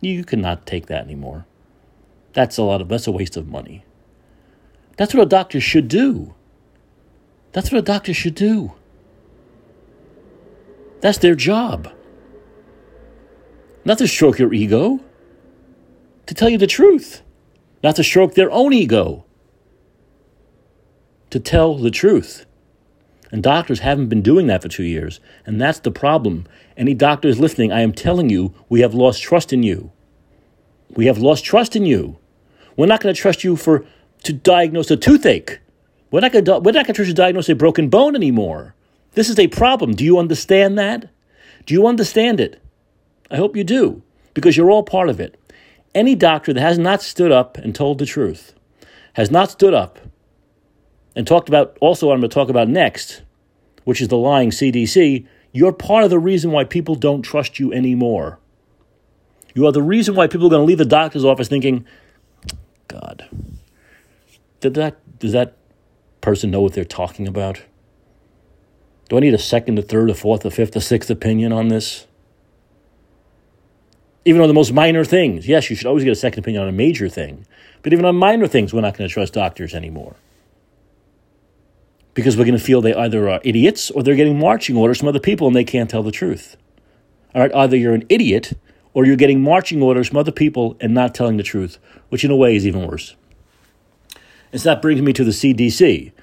You 0.01 0.23
cannot 0.23 0.65
take 0.65 0.87
that 0.87 1.03
anymore. 1.05 1.45
That's 2.33 2.57
a 2.57 2.63
lot 2.63 2.81
of, 2.81 2.89
that's 2.89 3.07
a 3.07 3.11
waste 3.11 3.37
of 3.37 3.47
money. 3.47 3.85
That's 4.97 5.13
what 5.13 5.23
a 5.23 5.27
doctor 5.27 5.59
should 5.59 5.87
do. 5.87 6.33
That's 7.53 7.71
what 7.71 7.79
a 7.79 7.83
doctor 7.83 8.13
should 8.13 8.35
do. 8.35 8.73
That's 11.01 11.17
their 11.17 11.35
job. 11.35 11.91
Not 13.83 13.99
to 13.99 14.07
stroke 14.07 14.39
your 14.39 14.53
ego, 14.53 14.99
to 16.25 16.33
tell 16.33 16.49
you 16.49 16.57
the 16.57 16.67
truth, 16.67 17.21
not 17.83 17.95
to 17.97 18.03
stroke 18.03 18.33
their 18.33 18.51
own 18.51 18.73
ego, 18.73 19.25
to 21.29 21.39
tell 21.39 21.77
the 21.77 21.91
truth. 21.91 22.45
And 23.31 23.41
doctors 23.41 23.79
haven't 23.79 24.09
been 24.09 24.21
doing 24.21 24.47
that 24.47 24.61
for 24.61 24.69
two 24.69 24.83
years. 24.83 25.19
And 25.45 25.59
that's 25.59 25.79
the 25.79 25.91
problem. 25.91 26.45
Any 26.77 26.93
doctors 26.93 27.39
listening, 27.39 27.71
I 27.71 27.81
am 27.81 27.91
telling 27.91 28.29
you, 28.29 28.53
we 28.69 28.81
have 28.81 28.93
lost 28.93 29.21
trust 29.21 29.51
in 29.51 29.63
you. 29.63 29.91
We 30.95 31.07
have 31.07 31.17
lost 31.17 31.43
trust 31.43 31.75
in 31.75 31.85
you. 31.85 32.17
We're 32.77 32.85
not 32.85 33.01
going 33.01 33.13
to 33.13 33.19
trust 33.19 33.43
you 33.43 33.55
for 33.55 33.85
to 34.23 34.33
diagnose 34.33 34.91
a 34.91 34.97
toothache. 34.97 35.59
We're 36.11 36.21
not 36.21 36.31
going 36.31 36.45
to, 36.45 36.59
we're 36.59 36.71
not 36.71 36.85
going 36.85 36.85
to 36.85 36.93
trust 36.93 37.09
you 37.09 37.15
to 37.15 37.21
diagnose 37.21 37.49
a 37.49 37.55
broken 37.55 37.89
bone 37.89 38.15
anymore. 38.15 38.75
This 39.13 39.29
is 39.29 39.39
a 39.39 39.47
problem. 39.47 39.95
Do 39.95 40.03
you 40.03 40.19
understand 40.19 40.77
that? 40.77 41.09
Do 41.65 41.73
you 41.73 41.87
understand 41.87 42.39
it? 42.39 42.61
I 43.31 43.37
hope 43.37 43.55
you 43.55 43.63
do, 43.63 44.03
because 44.33 44.55
you're 44.55 44.69
all 44.69 44.83
part 44.83 45.09
of 45.09 45.19
it. 45.19 45.39
Any 45.95 46.13
doctor 46.13 46.53
that 46.53 46.61
has 46.61 46.77
not 46.77 47.01
stood 47.01 47.31
up 47.31 47.57
and 47.57 47.73
told 47.73 47.97
the 47.97 48.05
truth, 48.05 48.53
has 49.13 49.31
not 49.31 49.49
stood 49.49 49.73
up 49.73 49.99
and 51.15 51.25
talked 51.25 51.47
about 51.47 51.77
also 51.81 52.07
what 52.07 52.13
I'm 52.13 52.19
going 52.19 52.29
to 52.29 52.33
talk 52.33 52.49
about 52.49 52.67
next, 52.67 53.21
which 53.83 54.01
is 54.01 54.09
the 54.09 54.17
lying 54.17 54.49
CDC, 54.49 55.25
you're 55.51 55.71
part 55.71 56.03
of 56.03 56.09
the 56.09 56.19
reason 56.19 56.51
why 56.51 56.65
people 56.65 56.95
don't 56.95 57.21
trust 57.21 57.59
you 57.59 57.71
anymore. 57.71 58.39
You 59.53 59.65
are 59.67 59.71
the 59.71 59.81
reason 59.81 60.15
why 60.15 60.27
people 60.27 60.47
are 60.47 60.49
going 60.49 60.61
to 60.61 60.65
leave 60.65 60.77
the 60.77 60.85
doctor's 60.85 61.23
office 61.23 61.47
thinking, 61.47 61.85
God, 62.89 63.29
did 64.59 64.73
that, 64.73 64.97
does 65.19 65.31
that 65.31 65.55
person 66.19 66.51
know 66.51 66.61
what 66.61 66.73
they're 66.73 66.83
talking 66.83 67.27
about? 67.27 67.61
Do 69.07 69.17
I 69.17 69.19
need 69.21 69.33
a 69.33 69.39
second, 69.39 69.79
a 69.79 69.81
third, 69.81 70.09
a 70.09 70.13
fourth, 70.13 70.43
a 70.43 70.51
fifth, 70.51 70.75
a 70.75 70.81
sixth 70.81 71.09
opinion 71.09 71.53
on 71.53 71.69
this? 71.69 72.07
Even 74.25 74.41
on 74.41 74.47
the 74.47 74.53
most 74.53 74.73
minor 74.73 75.05
things. 75.05 75.47
Yes, 75.47 75.69
you 75.69 75.75
should 75.75 75.85
always 75.85 76.03
get 76.03 76.11
a 76.11 76.15
second 76.15 76.39
opinion 76.39 76.63
on 76.63 76.69
a 76.69 76.73
major 76.73 77.07
thing. 77.07 77.45
But 77.83 77.93
even 77.93 78.03
on 78.03 78.15
minor 78.15 78.47
things, 78.47 78.73
we're 78.73 78.81
not 78.81 78.97
going 78.97 79.07
to 79.07 79.13
trust 79.13 79.33
doctors 79.33 79.75
anymore. 79.75 80.15
Because 82.15 82.35
we're 82.35 82.45
going 82.45 82.57
to 82.57 82.63
feel 82.63 82.81
they 82.81 82.95
either 82.95 83.29
are 83.29 83.41
idiots 83.43 83.91
or 83.91 84.01
they're 84.01 84.15
getting 84.15 84.39
marching 84.39 84.75
orders 84.75 84.99
from 84.99 85.09
other 85.09 85.19
people 85.19 85.45
and 85.45 85.55
they 85.55 85.63
can't 85.63 85.89
tell 85.89 86.01
the 86.01 86.11
truth. 86.11 86.57
All 87.35 87.41
right, 87.41 87.53
either 87.53 87.77
you're 87.77 87.93
an 87.93 88.05
idiot 88.09 88.53
or 88.93 89.05
you're 89.05 89.17
getting 89.17 89.41
marching 89.41 89.81
orders 89.81 90.07
from 90.07 90.17
other 90.17 90.31
people 90.31 90.77
and 90.79 90.93
not 90.93 91.13
telling 91.13 91.37
the 91.37 91.43
truth, 91.43 91.77
which 92.09 92.23
in 92.23 92.31
a 92.31 92.35
way 92.35 92.55
is 92.55 92.65
even 92.65 92.87
worse. 92.87 93.15
And 94.51 94.61
so 94.61 94.69
that 94.69 94.81
brings 94.81 95.01
me 95.01 95.11
to 95.13 95.23
the 95.25 95.31
CDC. 95.31 96.13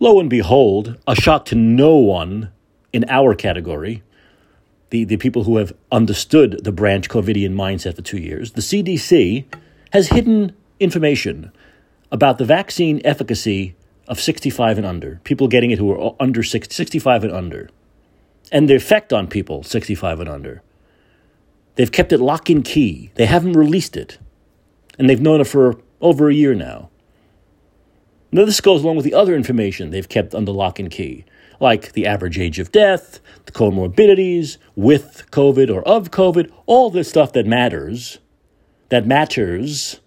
Lo 0.00 0.18
and 0.18 0.30
behold, 0.30 0.96
a 1.06 1.14
shock 1.14 1.44
to 1.46 1.54
no 1.54 1.94
one 1.96 2.50
in 2.94 3.04
our 3.08 3.34
category, 3.34 4.02
the, 4.88 5.04
the 5.04 5.18
people 5.18 5.44
who 5.44 5.58
have 5.58 5.74
understood 5.92 6.64
the 6.64 6.72
branch 6.72 7.10
COVIDian 7.10 7.52
mindset 7.52 7.96
for 7.96 8.02
two 8.02 8.18
years, 8.18 8.52
the 8.52 8.62
CDC 8.62 9.44
has 9.92 10.08
hidden 10.08 10.56
information 10.80 11.52
about 12.10 12.38
the 12.38 12.44
vaccine 12.44 13.02
efficacy 13.04 13.74
of 14.06 14.20
65 14.20 14.78
and 14.78 14.86
under, 14.86 15.20
people 15.24 15.48
getting 15.48 15.70
it 15.70 15.78
who 15.78 15.90
are 15.90 16.14
under 16.20 16.42
60, 16.42 16.74
65 16.74 17.24
and 17.24 17.32
under, 17.32 17.70
and 18.52 18.68
the 18.68 18.74
effect 18.74 19.12
on 19.12 19.26
people 19.26 19.62
65 19.62 20.20
and 20.20 20.28
under. 20.28 20.62
They've 21.76 21.90
kept 21.90 22.12
it 22.12 22.18
lock 22.18 22.48
and 22.50 22.64
key. 22.64 23.10
They 23.14 23.26
haven't 23.26 23.54
released 23.54 23.96
it. 23.96 24.18
And 24.98 25.10
they've 25.10 25.20
known 25.20 25.40
it 25.40 25.46
for 25.46 25.80
over 26.00 26.28
a 26.28 26.34
year 26.34 26.54
now. 26.54 26.90
Now, 28.30 28.44
this 28.44 28.60
goes 28.60 28.82
along 28.82 28.96
with 28.96 29.04
the 29.04 29.14
other 29.14 29.34
information 29.34 29.90
they've 29.90 30.08
kept 30.08 30.34
under 30.34 30.52
lock 30.52 30.78
and 30.78 30.90
key, 30.90 31.24
like 31.60 31.92
the 31.92 32.06
average 32.06 32.38
age 32.38 32.58
of 32.58 32.72
death, 32.72 33.20
the 33.46 33.52
comorbidities 33.52 34.56
with 34.74 35.24
COVID 35.30 35.72
or 35.72 35.86
of 35.86 36.10
COVID, 36.10 36.50
all 36.66 36.90
this 36.90 37.08
stuff 37.08 37.32
that 37.32 37.46
matters, 37.46 38.18
that 38.88 39.06
matters 39.06 40.00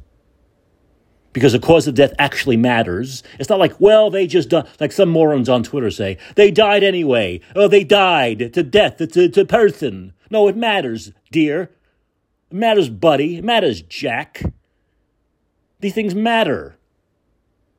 because 1.38 1.54
the 1.54 1.60
cause 1.60 1.88
of 1.88 1.93
death 1.93 2.13
actually 2.17 2.58
matters. 2.58 3.21
It's 3.38 3.47
not 3.47 3.60
like, 3.60 3.80
well, 3.80 4.10
they 4.10 4.26
just 4.26 4.50
died, 4.50 4.67
like 4.80 4.91
some 4.91 5.10
morons 5.10 5.47
on 5.47 5.62
Twitter 5.62 5.91
say, 5.91 6.17
they 6.34 6.50
died 6.50 6.82
anyway. 6.84 7.41
Oh, 7.56 7.67
they 7.67 7.84
died 7.84 8.54
to 8.54 8.63
death. 8.63 9.00
It's 9.00 9.38
a 9.38 9.45
person. 9.45 10.13
No, 10.32 10.47
it 10.47 10.58
matters, 10.58 11.12
dear. 11.32 11.69
It 12.50 12.58
matters, 12.58 12.89
buddy. 12.89 13.38
It 13.38 13.43
matters, 13.43 13.84
Jack. 13.84 14.41
These 15.80 15.93
things 15.93 16.15
matter. 16.15 16.76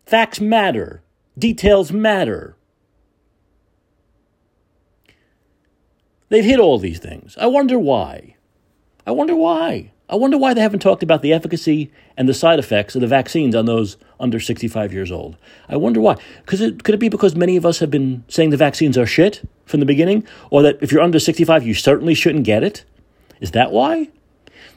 Facts 0.07 0.40
matter. 0.40 1.03
Details 1.37 1.90
matter. 1.90 2.55
They've 6.29 6.44
hit 6.44 6.61
all 6.61 6.79
these 6.79 7.01
things. 7.01 7.37
I 7.40 7.47
wonder 7.47 7.77
why. 7.77 8.37
I 9.05 9.11
wonder 9.11 9.35
why. 9.35 9.90
I 10.11 10.16
wonder 10.16 10.38
why 10.38 10.55
they 10.55 10.62
haven't 10.62 10.81
talked 10.81 11.03
about 11.03 11.21
the 11.21 11.35
efficacy 11.35 11.90
and 12.16 12.29
the 12.29 12.35
side 12.35 12.59
effects 12.59 12.94
of 12.94 13.03
the 13.03 13.07
vaccines 13.07 13.55
on 13.55 13.66
those 13.66 13.99
under 14.18 14.40
65 14.40 14.92
years 14.92 15.12
old. 15.12 15.37
I 15.68 15.77
wonder 15.77 16.01
why. 16.01 16.16
Because 16.40 16.62
it, 16.62 16.83
could 16.83 16.94
it 16.94 16.99
be 16.99 17.11
because 17.11 17.37
many 17.37 17.57
of 17.57 17.66
us 17.66 17.81
have 17.81 17.90
been 17.90 18.25
saying 18.29 18.51
the 18.51 18.57
vaccines 18.57 18.97
are 18.97 19.07
shit 19.07 19.47
from 19.66 19.81
the 19.81 19.87
beginning, 19.87 20.27
or 20.51 20.62
that 20.62 20.79
if 20.81 20.90
you're 20.90 21.03
under 21.03 21.18
65, 21.18 21.66
you 21.66 21.75
certainly 21.75 22.14
shouldn't 22.14 22.44
get 22.44 22.62
it? 22.64 22.85
Is 23.40 23.51
that 23.51 23.71
why? 23.71 24.09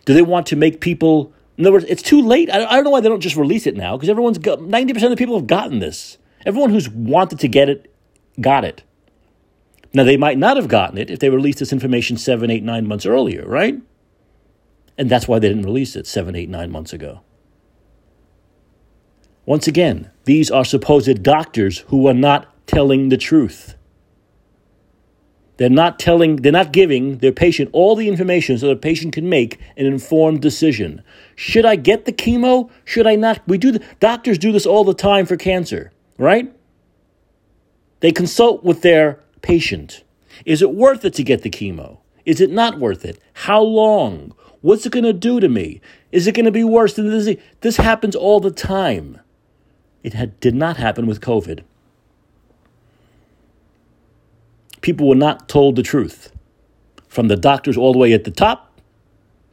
Do 0.06 0.14
they 0.14 0.22
want 0.22 0.48
to 0.48 0.58
make 0.58 0.82
people? 0.82 1.34
In 1.58 1.66
other 1.66 1.74
words, 1.74 1.86
it's 1.88 2.02
too 2.02 2.22
late. 2.22 2.50
I, 2.50 2.66
I 2.66 2.76
don't 2.76 2.84
know 2.84 2.90
why 2.90 3.02
they 3.02 3.10
don't 3.10 3.22
just 3.22 3.38
release 3.38 3.66
it 3.66 3.78
now 3.78 3.96
because 3.96 4.10
everyone's 4.10 4.38
got 4.38 4.60
90% 4.60 5.04
of 5.04 5.10
the 5.12 5.16
people 5.16 5.38
have 5.38 5.48
gotten 5.48 5.80
this. 5.80 6.18
Everyone 6.46 6.72
who's 6.72 6.90
wanted 6.90 7.40
to 7.40 7.48
get 7.48 7.70
it 7.70 7.94
got 8.40 8.66
it. 8.66 8.84
Now, 9.94 10.04
they 10.04 10.18
might 10.18 10.38
not 10.38 10.58
have 10.58 10.68
gotten 10.68 10.98
it 10.98 11.10
if 11.10 11.20
they 11.20 11.30
released 11.30 11.60
this 11.60 11.74
information 11.74 12.18
seven, 12.18 12.50
eight, 12.50 12.64
nine 12.64 12.88
months 12.88 13.06
earlier, 13.06 13.46
right? 13.46 13.82
And 15.02 15.10
that's 15.10 15.28
why 15.28 15.40
they 15.40 15.48
didn't 15.48 15.66
release 15.66 15.96
it 15.96 16.06
seven, 16.06 16.36
eight, 16.36 16.48
nine 16.48 16.70
months 16.70 16.94
ago. 16.94 17.22
Once 19.48 19.68
again, 19.68 20.12
these 20.26 20.52
are 20.52 20.64
supposed 20.64 21.24
doctors 21.24 21.80
who 21.88 22.08
are 22.08 22.14
not 22.14 22.68
telling 22.68 23.10
the 23.10 23.18
truth. 23.18 23.74
They're 25.58 25.72
not 25.72 25.98
telling, 25.98 26.36
they're 26.36 26.52
not 26.52 26.72
giving 26.72 27.18
their 27.18 27.32
patient 27.32 27.72
all 27.74 27.96
the 27.96 28.08
information 28.08 28.60
so 28.60 28.68
the 28.68 28.76
patient 28.76 29.16
can 29.16 29.28
make 29.28 29.60
an 29.76 29.88
informed 29.88 30.40
decision. 30.44 31.02
Should 31.36 31.66
I 31.66 31.78
get 31.78 32.06
the 32.06 32.14
chemo? 32.14 32.70
Should 32.86 33.08
I 33.08 33.16
not? 33.16 33.42
We 33.48 33.58
do 33.58 33.72
the, 33.72 33.84
doctors 34.00 34.38
do 34.38 34.52
this 34.52 34.68
all 34.68 34.84
the 34.84 34.94
time 34.94 35.26
for 35.26 35.36
cancer, 35.36 35.92
right? 36.20 36.56
They 38.02 38.12
consult 38.12 38.64
with 38.64 38.84
their 38.84 39.20
patient. 39.42 40.04
Is 40.46 40.62
it 40.62 40.76
worth 40.76 41.04
it 41.06 41.16
to 41.16 41.24
get 41.24 41.42
the 41.42 41.50
chemo? 41.50 42.02
Is 42.24 42.40
it 42.40 42.52
not 42.52 42.78
worth 42.78 43.04
it? 43.04 43.20
How 43.34 43.64
long? 43.64 44.36
What's 44.62 44.86
it 44.86 44.92
going 44.92 45.06
to 45.06 45.14
do 45.14 45.40
to 45.40 45.50
me? 45.50 45.82
Is 46.12 46.28
it 46.28 46.36
going 46.36 46.46
to 46.46 46.52
be 46.52 46.64
worse 46.64 46.94
than 46.94 47.06
the 47.06 47.12
disease? 47.12 47.40
This 47.62 47.78
happens 47.78 48.16
all 48.16 48.40
the 48.40 48.52
time. 48.52 49.20
It 50.04 50.14
had, 50.14 50.40
did 50.40 50.56
not 50.56 50.78
happen 50.78 51.08
with 51.08 51.22
COVID. 51.22 51.62
People 54.82 55.08
were 55.08 55.16
not 55.16 55.48
told 55.48 55.76
the 55.76 55.84
truth, 55.84 56.32
from 57.08 57.28
the 57.28 57.36
doctors 57.36 57.78
all 57.78 57.94
the 57.94 58.00
way 58.00 58.14
at 58.14 58.24
the 58.24 58.32
top 58.32 58.72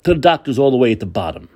to 0.05 0.15
the 0.15 0.21
doctors 0.21 0.59
all 0.59 0.71
the 0.71 0.77
way 0.77 0.93
at 0.93 1.01
the 1.01 1.07
bottom, 1.07 1.49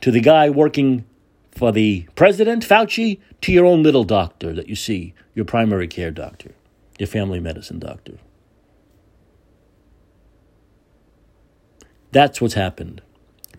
to 0.00 0.10
the 0.10 0.20
guy 0.20 0.50
working 0.50 1.04
for 1.52 1.72
the 1.72 2.06
president, 2.14 2.66
Fauci, 2.66 3.20
to 3.42 3.52
your 3.52 3.64
own 3.64 3.82
little 3.82 4.04
doctor 4.04 4.52
that 4.52 4.68
you 4.68 4.74
see, 4.74 5.14
your 5.34 5.44
primary 5.44 5.86
care 5.86 6.10
doctor, 6.10 6.54
your 6.98 7.06
family 7.06 7.40
medicine 7.40 7.78
doctor. 7.78 8.14
That's 12.12 12.40
what's 12.40 12.54
happened. 12.54 13.02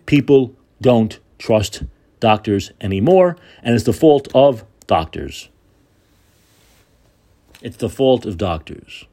People 0.06 0.54
don't 0.80 1.18
trust 1.38 1.84
doctors 2.20 2.72
anymore, 2.80 3.36
and 3.62 3.74
it's 3.74 3.84
the 3.84 3.92
fault 3.92 4.28
of 4.34 4.64
doctors. 4.86 5.48
It's 7.60 7.76
the 7.76 7.88
fault 7.88 8.26
of 8.26 8.36
doctors. 8.36 9.04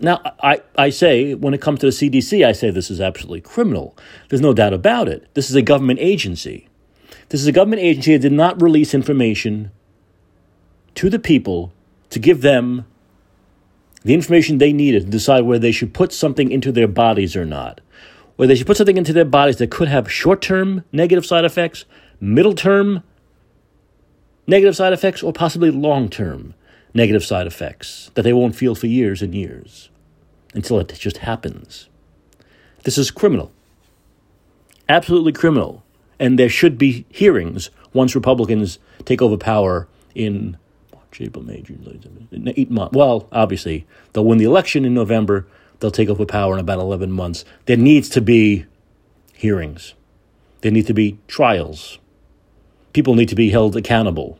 Now, 0.00 0.20
I, 0.42 0.62
I 0.76 0.90
say, 0.90 1.34
when 1.34 1.52
it 1.52 1.60
comes 1.60 1.80
to 1.80 1.86
the 1.86 1.92
CDC, 1.92 2.44
I 2.44 2.52
say 2.52 2.70
this 2.70 2.90
is 2.90 3.00
absolutely 3.00 3.42
criminal. 3.42 3.96
There's 4.28 4.40
no 4.40 4.54
doubt 4.54 4.72
about 4.72 5.08
it. 5.08 5.28
This 5.34 5.50
is 5.50 5.56
a 5.56 5.62
government 5.62 5.98
agency. 6.00 6.68
This 7.28 7.42
is 7.42 7.46
a 7.46 7.52
government 7.52 7.82
agency 7.82 8.12
that 8.12 8.22
did 8.22 8.32
not 8.32 8.60
release 8.62 8.94
information 8.94 9.70
to 10.94 11.10
the 11.10 11.18
people 11.18 11.72
to 12.08 12.18
give 12.18 12.40
them 12.40 12.86
the 14.02 14.14
information 14.14 14.58
they 14.58 14.72
needed 14.72 15.04
to 15.04 15.10
decide 15.10 15.42
whether 15.42 15.60
they 15.60 15.72
should 15.72 15.94
put 15.94 16.12
something 16.12 16.50
into 16.50 16.72
their 16.72 16.88
bodies 16.88 17.36
or 17.36 17.44
not. 17.44 17.80
Whether 18.36 18.48
they 18.48 18.56
should 18.56 18.66
put 18.66 18.76
something 18.76 18.96
into 18.96 19.12
their 19.12 19.24
bodies 19.24 19.56
that 19.56 19.70
could 19.70 19.88
have 19.88 20.10
short 20.10 20.40
term 20.40 20.84
negative 20.92 21.26
side 21.26 21.44
effects, 21.44 21.84
middle 22.20 22.54
term 22.54 23.02
negative 24.46 24.74
side 24.74 24.92
effects, 24.92 25.22
or 25.22 25.32
possibly 25.32 25.70
long 25.70 26.08
term 26.08 26.54
negative 26.94 27.24
side 27.24 27.46
effects 27.46 28.10
that 28.14 28.22
they 28.22 28.32
won't 28.32 28.56
feel 28.56 28.74
for 28.74 28.86
years 28.86 29.22
and 29.22 29.34
years 29.34 29.90
until 30.54 30.78
it 30.80 30.92
just 30.98 31.18
happens. 31.18 31.88
This 32.84 32.98
is 32.98 33.10
criminal. 33.10 33.52
Absolutely 34.88 35.32
criminal. 35.32 35.84
And 36.18 36.38
there 36.38 36.48
should 36.48 36.76
be 36.78 37.06
hearings 37.08 37.70
once 37.92 38.14
Republicans 38.14 38.78
take 39.04 39.22
over 39.22 39.36
power 39.36 39.88
in 40.14 40.56
April, 41.18 41.44
May, 41.44 41.60
June, 41.62 42.52
eight 42.56 42.70
months. 42.70 42.94
Well, 42.94 43.28
obviously, 43.32 43.86
they'll 44.12 44.24
win 44.24 44.38
the 44.38 44.44
election 44.44 44.84
in 44.84 44.94
November. 44.94 45.46
They'll 45.80 45.90
take 45.90 46.08
over 46.08 46.24
power 46.24 46.54
in 46.54 46.60
about 46.60 46.78
11 46.78 47.10
months. 47.10 47.44
There 47.66 47.76
needs 47.76 48.08
to 48.10 48.20
be 48.20 48.66
hearings. 49.34 49.94
There 50.60 50.70
need 50.70 50.86
to 50.86 50.94
be 50.94 51.18
trials. 51.26 51.98
People 52.92 53.14
need 53.14 53.28
to 53.28 53.34
be 53.34 53.50
held 53.50 53.76
accountable 53.76 54.38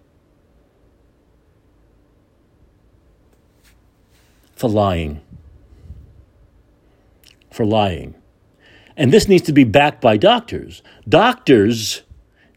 for 4.54 4.68
lying. 4.68 5.22
For 7.50 7.64
lying. 7.64 8.14
And 8.96 9.12
this 9.12 9.28
needs 9.28 9.44
to 9.44 9.52
be 9.52 9.64
backed 9.64 10.02
by 10.02 10.18
doctors. 10.18 10.82
Doctors 11.08 12.02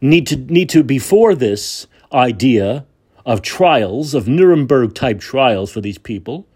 need 0.01 0.27
to 0.27 0.35
need 0.35 0.69
to 0.69 0.83
before 0.83 1.33
this 1.33 1.87
idea 2.11 2.85
of 3.25 3.41
trials, 3.41 4.13
of 4.13 4.27
Nuremberg 4.27 4.93
type 4.93 5.19
trials 5.19 5.71
for 5.71 5.81
these 5.81 5.97
people, 5.97 6.47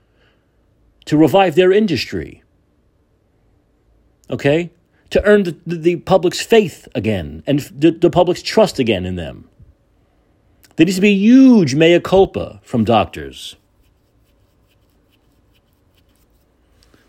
to 1.05 1.17
revive 1.17 1.55
their 1.55 1.71
industry. 1.71 2.43
Okay? 4.29 4.71
To 5.11 5.23
earn 5.23 5.43
the, 5.43 5.57
the 5.65 5.95
public's 5.97 6.41
faith 6.41 6.87
again 6.93 7.43
and 7.47 7.59
the, 7.59 7.91
the 7.91 8.09
public's 8.09 8.41
trust 8.41 8.77
again 8.77 9.05
in 9.05 9.15
them. 9.15 9.49
There 10.75 10.85
needs 10.85 10.97
to 10.97 11.01
be 11.01 11.13
huge 11.13 11.73
mea 11.73 11.99
culpa 11.99 12.59
from 12.63 12.83
doctors. 12.83 13.55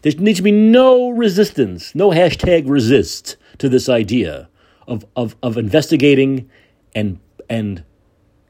There 0.03 0.13
needs 0.13 0.39
to 0.39 0.43
be 0.45 0.53
no 0.53 1.11
resistance, 1.11 1.95
no 1.95 2.11
hashtag 2.11 2.69
resist 2.69 3.37
to 3.59 3.69
this 3.69 3.89
idea 3.89 4.49
of, 4.87 5.05
of, 5.17 5.35
of 5.43 5.59
investigating 5.59 6.49
and, 6.95 7.19
and 7.51 7.85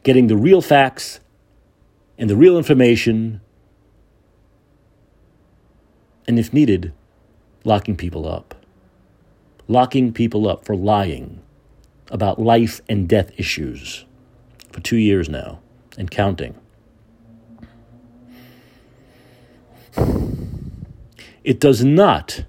getting 0.09 0.29
the 0.29 0.37
real 0.38 0.62
facts 0.62 1.21
and 2.16 2.31
the 2.31 2.35
real 2.35 2.57
information, 2.57 3.42
and 6.27 6.38
if 6.38 6.51
needed, 6.51 6.94
locking 7.62 7.94
people 7.94 8.27
up. 8.27 8.55
Locking 9.66 10.14
people 10.14 10.49
up 10.49 10.64
for 10.64 10.75
lying 10.75 11.42
about 12.11 12.40
life 12.40 12.81
and 12.88 13.07
death 13.07 13.31
issues, 13.37 14.07
for 14.73 14.81
two 14.81 14.97
years 14.97 15.29
now 15.29 15.61
and 15.99 16.11
counting. 16.11 16.55
It 21.44 21.61
does 21.61 21.85
not 21.85 22.44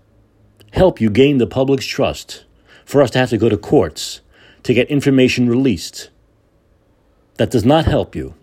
help 0.71 1.01
you 1.01 1.09
gain 1.09 1.39
the 1.39 1.45
public's 1.45 1.85
trust 1.85 2.45
for 2.85 3.01
us 3.01 3.11
to 3.11 3.19
have 3.19 3.31
to 3.31 3.37
go 3.37 3.49
to 3.49 3.57
courts 3.57 4.21
to 4.63 4.73
get 4.73 4.87
information 4.89 5.49
released. 5.49 6.09
That 7.39 7.51
does 7.51 7.63
not 7.63 7.85
help 7.85 8.17
you. 8.17 8.35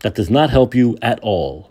That 0.00 0.14
does 0.14 0.30
not 0.30 0.48
help 0.48 0.74
you 0.74 0.96
at 1.02 1.20
all. 1.20 1.70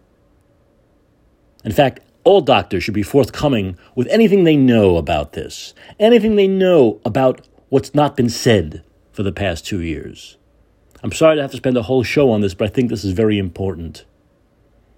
In 1.63 1.71
fact, 1.71 2.01
all 2.23 2.41
doctors 2.41 2.83
should 2.83 2.93
be 2.93 3.01
forthcoming 3.01 3.75
with 3.95 4.07
anything 4.09 4.43
they 4.43 4.57
know 4.57 4.95
about 4.95 5.33
this, 5.33 5.73
anything 5.99 6.35
they 6.35 6.47
know 6.47 7.01
about 7.03 7.47
what's 7.69 7.95
not 7.95 8.15
been 8.15 8.29
said 8.29 8.83
for 9.11 9.23
the 9.23 9.31
past 9.31 9.65
two 9.65 9.81
years. 9.81 10.37
I'm 11.01 11.11
sorry 11.11 11.37
to 11.37 11.41
have 11.41 11.49
to 11.49 11.57
spend 11.57 11.77
a 11.77 11.81
whole 11.81 12.03
show 12.03 12.29
on 12.29 12.41
this, 12.41 12.53
but 12.53 12.69
I 12.69 12.71
think 12.71 12.91
this 12.91 13.03
is 13.03 13.13
very 13.13 13.39
important. 13.39 14.05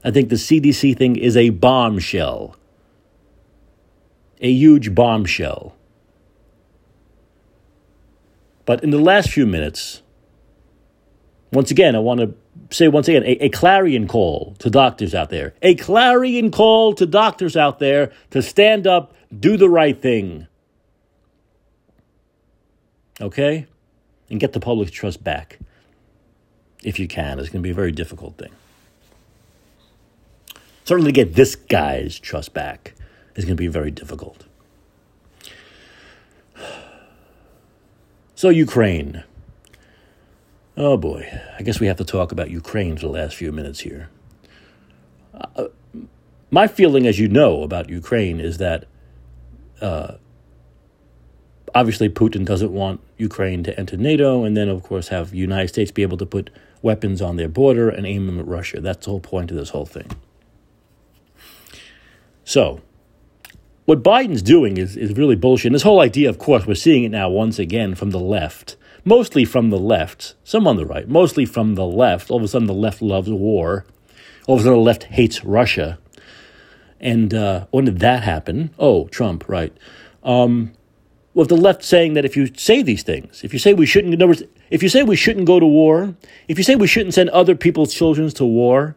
I 0.03 0.11
think 0.11 0.27
the 0.27 0.35
CDC 0.35 0.97
thing 0.97 1.15
is 1.15 1.37
a 1.37 1.51
bombshell, 1.51 2.57
a 4.41 4.51
huge 4.51 4.93
bombshell. 4.93 5.77
But 8.65 8.83
in 8.83 8.89
the 8.89 8.99
last 8.99 9.29
few 9.29 9.45
minutes, 9.45 10.01
once 11.51 11.71
again, 11.71 11.95
I 11.95 11.99
want 11.99 12.19
to 12.19 12.33
say 12.75 12.87
once 12.87 13.07
again 13.07 13.23
a, 13.23 13.45
a, 13.45 13.49
clarion 13.49 14.07
call 14.07 14.55
to 14.59 14.69
doctors 14.69 15.15
out 15.15 15.29
there. 15.29 15.53
A 15.61 15.75
clarion 15.75 16.51
call 16.51 16.93
to 16.93 17.05
doctors 17.05 17.55
out 17.55 17.79
there 17.79 18.11
to 18.31 18.41
stand 18.41 18.85
up, 18.85 19.13
do 19.37 19.57
the 19.57 19.69
right 19.69 19.99
thing. 19.99 20.47
Okay? 23.21 23.67
And 24.29 24.39
get 24.39 24.53
the 24.53 24.59
public 24.59 24.91
trust 24.91 25.23
back. 25.23 25.59
If 26.83 26.99
you 26.99 27.07
can. 27.07 27.39
It's 27.39 27.49
going 27.49 27.61
to 27.61 27.67
be 27.67 27.71
a 27.71 27.75
very 27.75 27.91
difficult 27.91 28.37
thing. 28.37 28.51
Certainly, 30.83 31.11
to 31.11 31.15
get 31.15 31.33
this 31.33 31.55
guy's 31.55 32.17
trust 32.19 32.53
back 32.53 32.93
is 33.35 33.43
going 33.45 33.57
to 33.57 33.61
be 33.61 33.67
very 33.67 33.91
difficult. 33.91 34.45
So, 38.35 38.49
Ukraine. 38.49 39.23
Oh 40.79 40.95
boy, 40.95 41.27
I 41.57 41.63
guess 41.63 41.79
we 41.79 41.87
have 41.87 41.97
to 41.97 42.05
talk 42.05 42.31
about 42.31 42.51
Ukraine 42.51 42.95
for 42.97 43.07
the 43.07 43.11
last 43.11 43.35
few 43.35 43.51
minutes 43.51 43.79
here. 43.79 44.09
Uh, 45.33 45.69
my 46.51 46.67
feeling, 46.67 47.07
as 47.07 47.17
you 47.17 47.27
know, 47.27 47.63
about 47.63 47.89
Ukraine 47.89 48.39
is 48.39 48.59
that 48.59 48.85
uh, 49.81 50.17
obviously 51.73 52.09
Putin 52.09 52.45
doesn't 52.45 52.71
want 52.71 53.01
Ukraine 53.17 53.63
to 53.63 53.77
enter 53.79 53.97
NATO, 53.97 54.43
and 54.43 54.55
then, 54.55 54.69
of 54.69 54.83
course, 54.83 55.07
have 55.07 55.31
the 55.31 55.37
United 55.37 55.69
States 55.69 55.89
be 55.89 56.03
able 56.03 56.17
to 56.17 56.27
put 56.27 56.51
weapons 56.83 57.23
on 57.23 57.37
their 57.37 57.49
border 57.49 57.89
and 57.89 58.05
aim 58.05 58.27
them 58.27 58.39
at 58.39 58.45
Russia. 58.45 58.79
That's 58.79 59.07
the 59.07 59.11
whole 59.11 59.19
point 59.19 59.49
of 59.49 59.57
this 59.57 59.71
whole 59.71 59.87
thing. 59.87 60.11
So, 62.43 62.81
what 63.85 64.03
Biden's 64.03 64.43
doing 64.43 64.77
is, 64.77 64.95
is 64.95 65.17
really 65.17 65.35
bullshit. 65.35 65.69
And 65.69 65.75
this 65.75 65.81
whole 65.81 66.01
idea, 66.01 66.29
of 66.29 66.37
course, 66.37 66.67
we're 66.67 66.75
seeing 66.75 67.03
it 67.03 67.09
now 67.09 67.29
once 67.29 67.57
again 67.57 67.95
from 67.95 68.11
the 68.11 68.19
left 68.19 68.75
mostly 69.07 69.45
from 69.45 69.69
the 69.69 69.79
left, 69.79 70.35
some 70.43 70.67
on 70.67 70.75
the 70.75 70.85
right, 70.85 71.07
mostly 71.07 71.45
from 71.45 71.75
the 71.75 71.85
left. 71.85 72.29
All 72.29 72.37
of 72.37 72.43
a 72.43 72.47
sudden, 72.47 72.67
the 72.67 72.73
left 72.73 73.01
loves 73.01 73.29
war. 73.29 73.85
All 74.45 74.55
of 74.55 74.61
a 74.61 74.63
sudden, 74.65 74.77
the 74.77 74.83
left 74.83 75.03
hates 75.05 75.45
Russia. 75.45 75.97
And 76.99 77.33
uh, 77.33 77.67
when 77.71 77.85
did 77.85 77.99
that 77.99 78.23
happen? 78.23 78.71
Oh, 78.77 79.07
Trump, 79.07 79.47
right. 79.47 79.75
Um, 80.23 80.73
with 81.33 81.47
the 81.47 81.55
left 81.55 81.83
saying 81.83 82.15
that 82.15 82.25
if 82.25 82.35
you 82.35 82.53
say 82.55 82.81
these 82.81 83.03
things, 83.03 83.43
if 83.43 83.53
you 83.53 83.59
say 83.59 83.73
we 83.73 83.85
shouldn't, 83.85 84.19
if 84.69 84.83
you 84.83 84.89
say 84.89 85.03
we 85.03 85.15
shouldn't 85.15 85.45
go 85.45 85.59
to 85.59 85.65
war, 85.65 86.15
if 86.49 86.57
you 86.57 86.63
say 86.63 86.75
we 86.75 86.87
shouldn't 86.87 87.13
send 87.13 87.29
other 87.29 87.55
people's 87.55 87.93
children 87.93 88.29
to 88.31 88.45
war, 88.45 88.95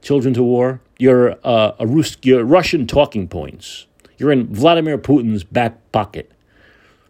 children 0.00 0.34
to 0.34 0.42
war, 0.42 0.80
you're 0.98 1.38
uh, 1.44 1.72
a 1.78 1.86
Rus- 1.86 2.16
you're 2.22 2.44
Russian 2.44 2.86
talking 2.86 3.28
points. 3.28 3.86
You're 4.18 4.32
in 4.32 4.52
Vladimir 4.52 4.98
Putin's 4.98 5.44
back 5.44 5.92
pocket. 5.92 6.32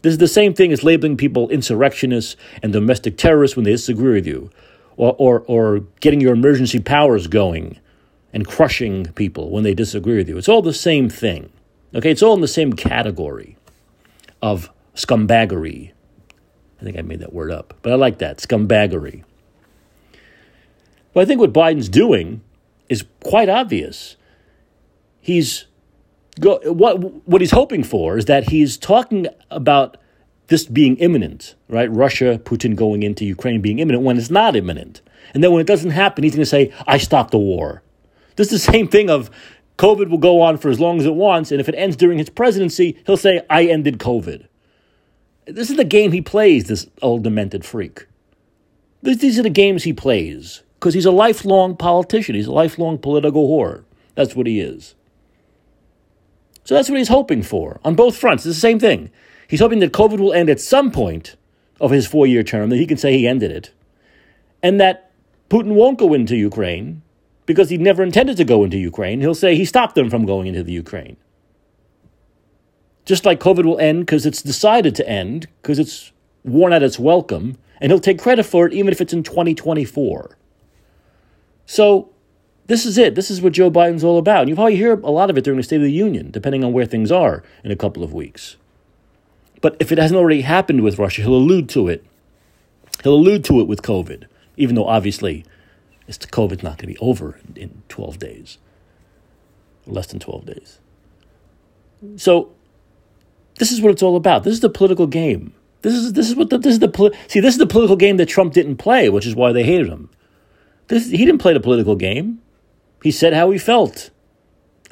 This 0.03 0.13
is 0.13 0.19
the 0.19 0.29
same 0.29 0.53
thing 0.53 0.73
as 0.73 0.83
labeling 0.83 1.17
people 1.17 1.49
insurrectionists 1.49 2.37
and 2.63 2.73
domestic 2.73 3.17
terrorists 3.17 3.57
when 3.57 3.65
they 3.65 3.71
disagree 3.73 4.15
with 4.15 4.27
you, 4.27 4.51
or, 4.97 5.15
or, 5.19 5.41
or 5.47 5.81
getting 6.01 6.21
your 6.21 6.35
emergency 6.35 6.81
powers 6.81 7.29
going 7.29 7.79
and 8.33 8.47
crushing 8.47 9.07
people 9.13 9.51
when 9.51 9.63
they 9.65 9.75
disagree 9.75 10.17
with 10.17 10.29
you. 10.29 10.37
It's 10.39 10.49
all 10.49 10.63
the 10.63 10.73
same 10.73 11.09
thing. 11.09 11.53
Okay, 11.95 12.11
it's 12.11 12.23
all 12.23 12.35
in 12.35 12.41
the 12.41 12.49
same 12.49 12.73
category 12.73 13.57
of 14.41 14.71
scumbaggery. 14.95 15.93
I 16.81 16.85
think 16.85 16.99
I 16.99 17.03
made 17.03 17.21
that 17.21 17.33
word 17.33 17.53
up, 17.53 17.75
but 17.83 17.93
I 17.93 17.97
like 17.97 18.19
that 18.19 18.39
scumbaggery. 18.39 19.25
But 21.13 21.21
I 21.21 21.25
think 21.27 21.41
what 21.41 21.53
Biden's 21.53 21.89
doing 21.89 22.41
is 22.89 23.05
quite 23.23 23.49
obvious. 23.49 24.17
He's 25.21 25.67
go, 26.41 26.61
what 26.65 26.99
what 27.27 27.41
he's 27.41 27.51
hoping 27.51 27.83
for 27.83 28.19
is 28.19 28.27
that 28.27 28.49
he's 28.49 28.77
talking 28.77 29.27
about 29.51 29.97
this 30.49 30.65
being 30.65 30.97
imminent, 30.97 31.55
right? 31.69 31.91
Russia, 31.91 32.41
Putin 32.43 32.77
going 32.77 33.03
into 33.03 33.25
Ukraine 33.25 33.61
being 33.61 33.79
imminent 33.79 34.05
when 34.05 34.19
it's 34.19 34.31
not 34.31 34.57
imminent. 34.57 35.01
And 35.35 35.43
then 35.43 35.53
when 35.53 35.61
it 35.61 35.67
doesn't 35.67 35.91
happen, 35.91 36.25
he's 36.25 36.35
going 36.35 36.43
to 36.43 36.47
say, 36.47 36.73
I 36.87 36.99
stopped 36.99 37.31
the 37.31 37.39
war. 37.39 37.83
This 38.37 38.53
is 38.53 38.65
the 38.65 38.73
same 38.73 38.89
thing 38.89 39.09
of 39.09 39.31
COVID 39.79 40.11
will 40.11 40.19
go 40.19 40.41
on 40.41 40.59
for 40.59 40.69
as 40.69 40.79
long 40.79 41.01
as 41.01 41.07
it 41.07 41.15
wants, 41.15 41.51
and 41.51 41.61
if 41.61 41.69
it 41.69 41.75
ends 41.75 41.97
during 41.97 42.19
his 42.19 42.29
presidency, 42.29 42.99
he'll 43.07 43.17
say, 43.17 43.41
I 43.49 43.65
ended 43.65 43.99
COVID. 43.99 44.47
This 45.47 45.71
is 45.71 45.77
the 45.77 45.85
game 45.85 46.13
he 46.13 46.21
plays, 46.21 46.65
this 46.65 46.87
old 47.01 47.25
demented 47.25 47.65
freak. 47.65 48.07
These 49.03 49.39
are 49.39 49.43
the 49.43 49.51
games 49.51 49.83
he 49.83 49.93
plays 49.93 50.63
because 50.75 50.95
he's 50.95 51.07
a 51.07 51.11
lifelong 51.11 51.77
politician. 51.77 52.37
He's 52.37 52.47
a 52.47 52.53
lifelong 52.53 52.99
political 52.99 53.49
whore. 53.49 53.85
That's 54.15 54.37
what 54.37 54.47
he 54.47 54.61
is. 54.61 54.95
So 56.65 56.75
that's 56.75 56.89
what 56.89 56.99
he's 56.99 57.09
hoping 57.09 57.43
for 57.43 57.81
on 57.85 57.95
both 57.95 58.17
fronts. 58.17 58.47
It's 58.47 58.57
the 58.57 58.61
same 58.61 58.79
thing. 58.79 59.11
He's 59.49 59.61
hoping 59.61 59.81
that 59.81 59.93
COVID 59.93 60.19
will 60.19 60.33
end 60.33 60.49
at 60.49 60.61
some 60.61 60.91
point 60.91 61.37
of 61.81 61.91
his 61.91 62.07
four 62.07 62.27
year 62.27 62.43
term, 62.43 62.71
that 62.71 62.77
he 62.77 62.87
can 62.87 62.97
say 62.97 63.17
he 63.17 63.27
ended 63.27 63.51
it, 63.51 63.73
and 64.63 64.81
that 64.81 65.11
Putin 65.51 65.75
won't 65.75 65.99
go 65.99 66.15
into 66.15 66.37
Ukraine 66.37 67.03
because 67.45 67.69
he 67.69 67.77
never 67.77 68.03
intended 68.03 68.37
to 68.37 68.45
go 68.45 68.65
into 68.65 68.79
Ukraine. 68.79 69.21
He'll 69.21 69.35
say 69.35 69.57
he 69.57 69.65
stopped 69.65 69.95
them 69.95 70.09
from 70.09 70.25
going 70.25 70.47
into 70.47 70.63
the 70.63 70.73
Ukraine. 70.73 71.17
Just 73.05 73.27
like 73.27 73.41
COVID 73.41 73.65
will 73.65 73.79
end 73.79 74.07
because 74.07 74.25
it's 74.25 74.41
decided 74.41 74.95
to 74.95 75.09
end, 75.09 75.49
because 75.61 75.79
it's 75.79 76.13
worn 76.45 76.73
out 76.73 76.85
its 76.85 76.99
welcome, 76.99 77.59
and 77.81 77.91
he'll 77.91 78.01
take 78.01 78.21
credit 78.21 78.45
for 78.45 78.67
it 78.67 78.73
even 78.73 78.93
if 78.93 79.01
it's 79.01 79.13
in 79.13 79.25
2024. 79.25 80.39
So 81.67 82.11
this 82.67 82.87
is 82.87 82.97
it. 82.99 83.15
This 83.15 83.31
is 83.31 83.43
what 83.43 83.53
Joe 83.53 83.71
Biden's 83.71 84.05
all 84.05 84.19
about. 84.19 84.41
And 84.41 84.49
you'll 84.49 84.57
probably 84.57 84.77
hear 84.77 84.95
a 84.95 85.11
lot 85.11 85.31
of 85.31 85.37
it 85.37 85.45
during 85.45 85.57
the 85.57 85.63
State 85.63 85.77
of 85.77 85.83
the 85.83 85.93
Union, 85.93 86.31
depending 86.31 86.63
on 86.65 86.73
where 86.73 86.87
things 86.87 87.11
are 87.11 87.43
in 87.65 87.71
a 87.71 87.77
couple 87.77 88.03
of 88.03 88.13
weeks. 88.13 88.57
But 89.61 89.77
if 89.81 89.93
it 89.93 89.99
hasn't 89.99 90.19
already 90.19 90.43
happened 90.43 90.83
with 90.83 90.99
Russia, 90.99 91.23
he'll 91.23 91.35
allude 91.35 91.69
to 91.71 91.89
it. 91.89 92.05
He'll 93.03 93.15
allude 93.15 93.45
to 93.45 93.61
it 93.61 93.67
with 93.67 93.83
COVID, 93.83 94.25
even 94.57 94.75
though 94.75 94.87
obviously 94.87 95.45
it's 96.07 96.19
COVID's 96.19 96.63
not 96.63 96.79
going 96.79 96.79
to 96.79 96.87
be 96.89 96.99
over 96.99 97.41
in 97.57 97.83
12 97.89 98.19
days, 98.19 98.59
less 99.87 100.07
than 100.09 100.21
12 100.21 100.47
days. 100.47 100.79
So 102.17 102.53
this 103.59 103.73
is 103.73 103.81
what 103.81 103.93
it's 103.93 104.03
all 104.03 104.17
about. 104.17 104.45
This 104.45 104.55
is 104.55 104.61
the 104.61 104.69
political 104.69 105.07
game. 105.07 105.55
This 105.83 105.95
is 105.95 106.13
this 106.13 106.29
is 106.29 106.37
what 106.37 106.51
the, 106.51 106.59
this 106.59 106.75
is 106.75 106.79
the 106.79 107.13
see 107.29 107.41
this 107.41 107.55
is 107.55 107.59
the 107.59 107.67
political 107.67 107.97
game 107.97 108.17
that 108.17 108.27
Trump 108.27 108.53
didn't 108.53 108.77
play, 108.77 109.09
which 109.09 109.27
is 109.27 109.35
why 109.35 109.53
they 109.53 109.65
hated 109.65 109.89
him. 109.89 110.11
This 110.89 111.11
he 111.11 111.19
didn't 111.25 111.39
play 111.39 111.53
the 111.53 111.61
political 111.61 111.97
game. 111.97 112.41
He 113.03 113.11
said 113.11 113.35
how 113.35 113.51
he 113.51 113.59
felt, 113.59 114.11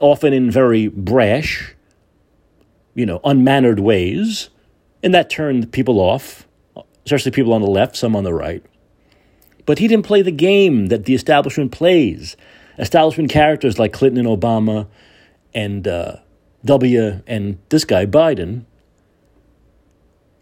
often 0.00 0.32
in 0.32 0.50
very 0.50 0.88
brash, 0.88 1.74
you 2.94 3.06
know, 3.06 3.20
unmannered 3.24 3.80
ways, 3.80 4.50
and 5.02 5.14
that 5.14 5.30
turned 5.30 5.72
people 5.72 6.00
off, 6.00 6.46
especially 7.06 7.30
people 7.30 7.52
on 7.52 7.62
the 7.62 7.70
left, 7.70 7.96
some 7.96 8.16
on 8.16 8.24
the 8.24 8.34
right. 8.34 8.64
But 9.64 9.78
he 9.78 9.88
didn't 9.88 10.06
play 10.06 10.22
the 10.22 10.32
game 10.32 10.86
that 10.86 11.04
the 11.04 11.14
establishment 11.14 11.70
plays. 11.70 12.36
Establishment 12.78 13.30
characters 13.30 13.78
like 13.78 13.92
Clinton 13.92 14.26
and 14.26 14.40
Obama 14.40 14.88
and 15.54 15.86
uh, 15.86 16.16
W 16.64 17.20
and 17.26 17.58
this 17.68 17.84
guy, 17.84 18.06
Biden. 18.06 18.64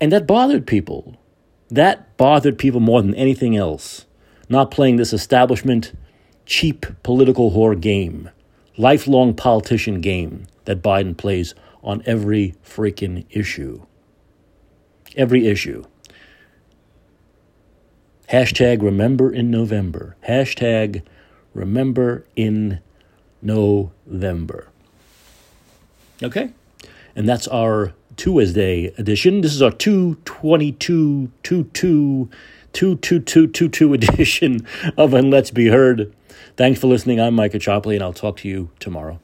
And 0.01 0.13
that 0.13 0.27
bothered 0.27 0.67
people. 0.67 1.17
That 1.71 2.17
bothered 2.17 2.59
people 2.59 2.81
more 2.81 3.03
than 3.03 3.15
anything 3.15 3.57
else. 3.57 4.07
Not 4.49 4.71
playing 4.71 4.97
this 4.97 5.13
establishment 5.13 5.93
cheap 6.49 6.87
political 7.03 7.53
whore 7.53 7.79
game, 7.79 8.31
lifelong 8.79 9.35
politician 9.35 10.01
game 10.01 10.47
that 10.65 10.83
Biden 10.83 11.17
plays 11.17 11.55
on 11.83 12.03
every 12.07 12.55
freaking 12.65 13.25
issue. 13.31 13.83
Every 15.15 15.47
issue. 15.47 15.85
Hashtag 18.31 18.83
remember 18.83 19.33
in 19.33 19.51
November. 19.51 20.17
Hashtag 20.27 21.03
remember 21.55 22.27
in 22.35 22.81
November. 23.43 24.69
Okay? 26.23 26.51
And 27.15 27.29
that's 27.29 27.47
our 27.49 27.93
Tuesday 28.17 28.87
edition. 28.99 29.43
This 29.43 29.55
is 29.55 29.63
our 29.63 29.71
222 29.71 31.31
22 31.43 32.31
22222 32.73 33.95
edition 33.95 34.67
of 34.97 35.15
And 35.15 35.31
Let's 35.31 35.51
Be 35.51 35.67
Heard. 35.69 36.15
Thanks 36.59 36.81
for 36.81 36.89
listening. 36.89 37.21
I'm 37.21 37.35
Mike 37.35 37.53
Caccioppoli, 37.53 37.95
and 37.95 38.03
I'll 38.03 38.13
talk 38.13 38.39
to 38.39 38.49
you 38.49 38.71
tomorrow. 38.81 39.21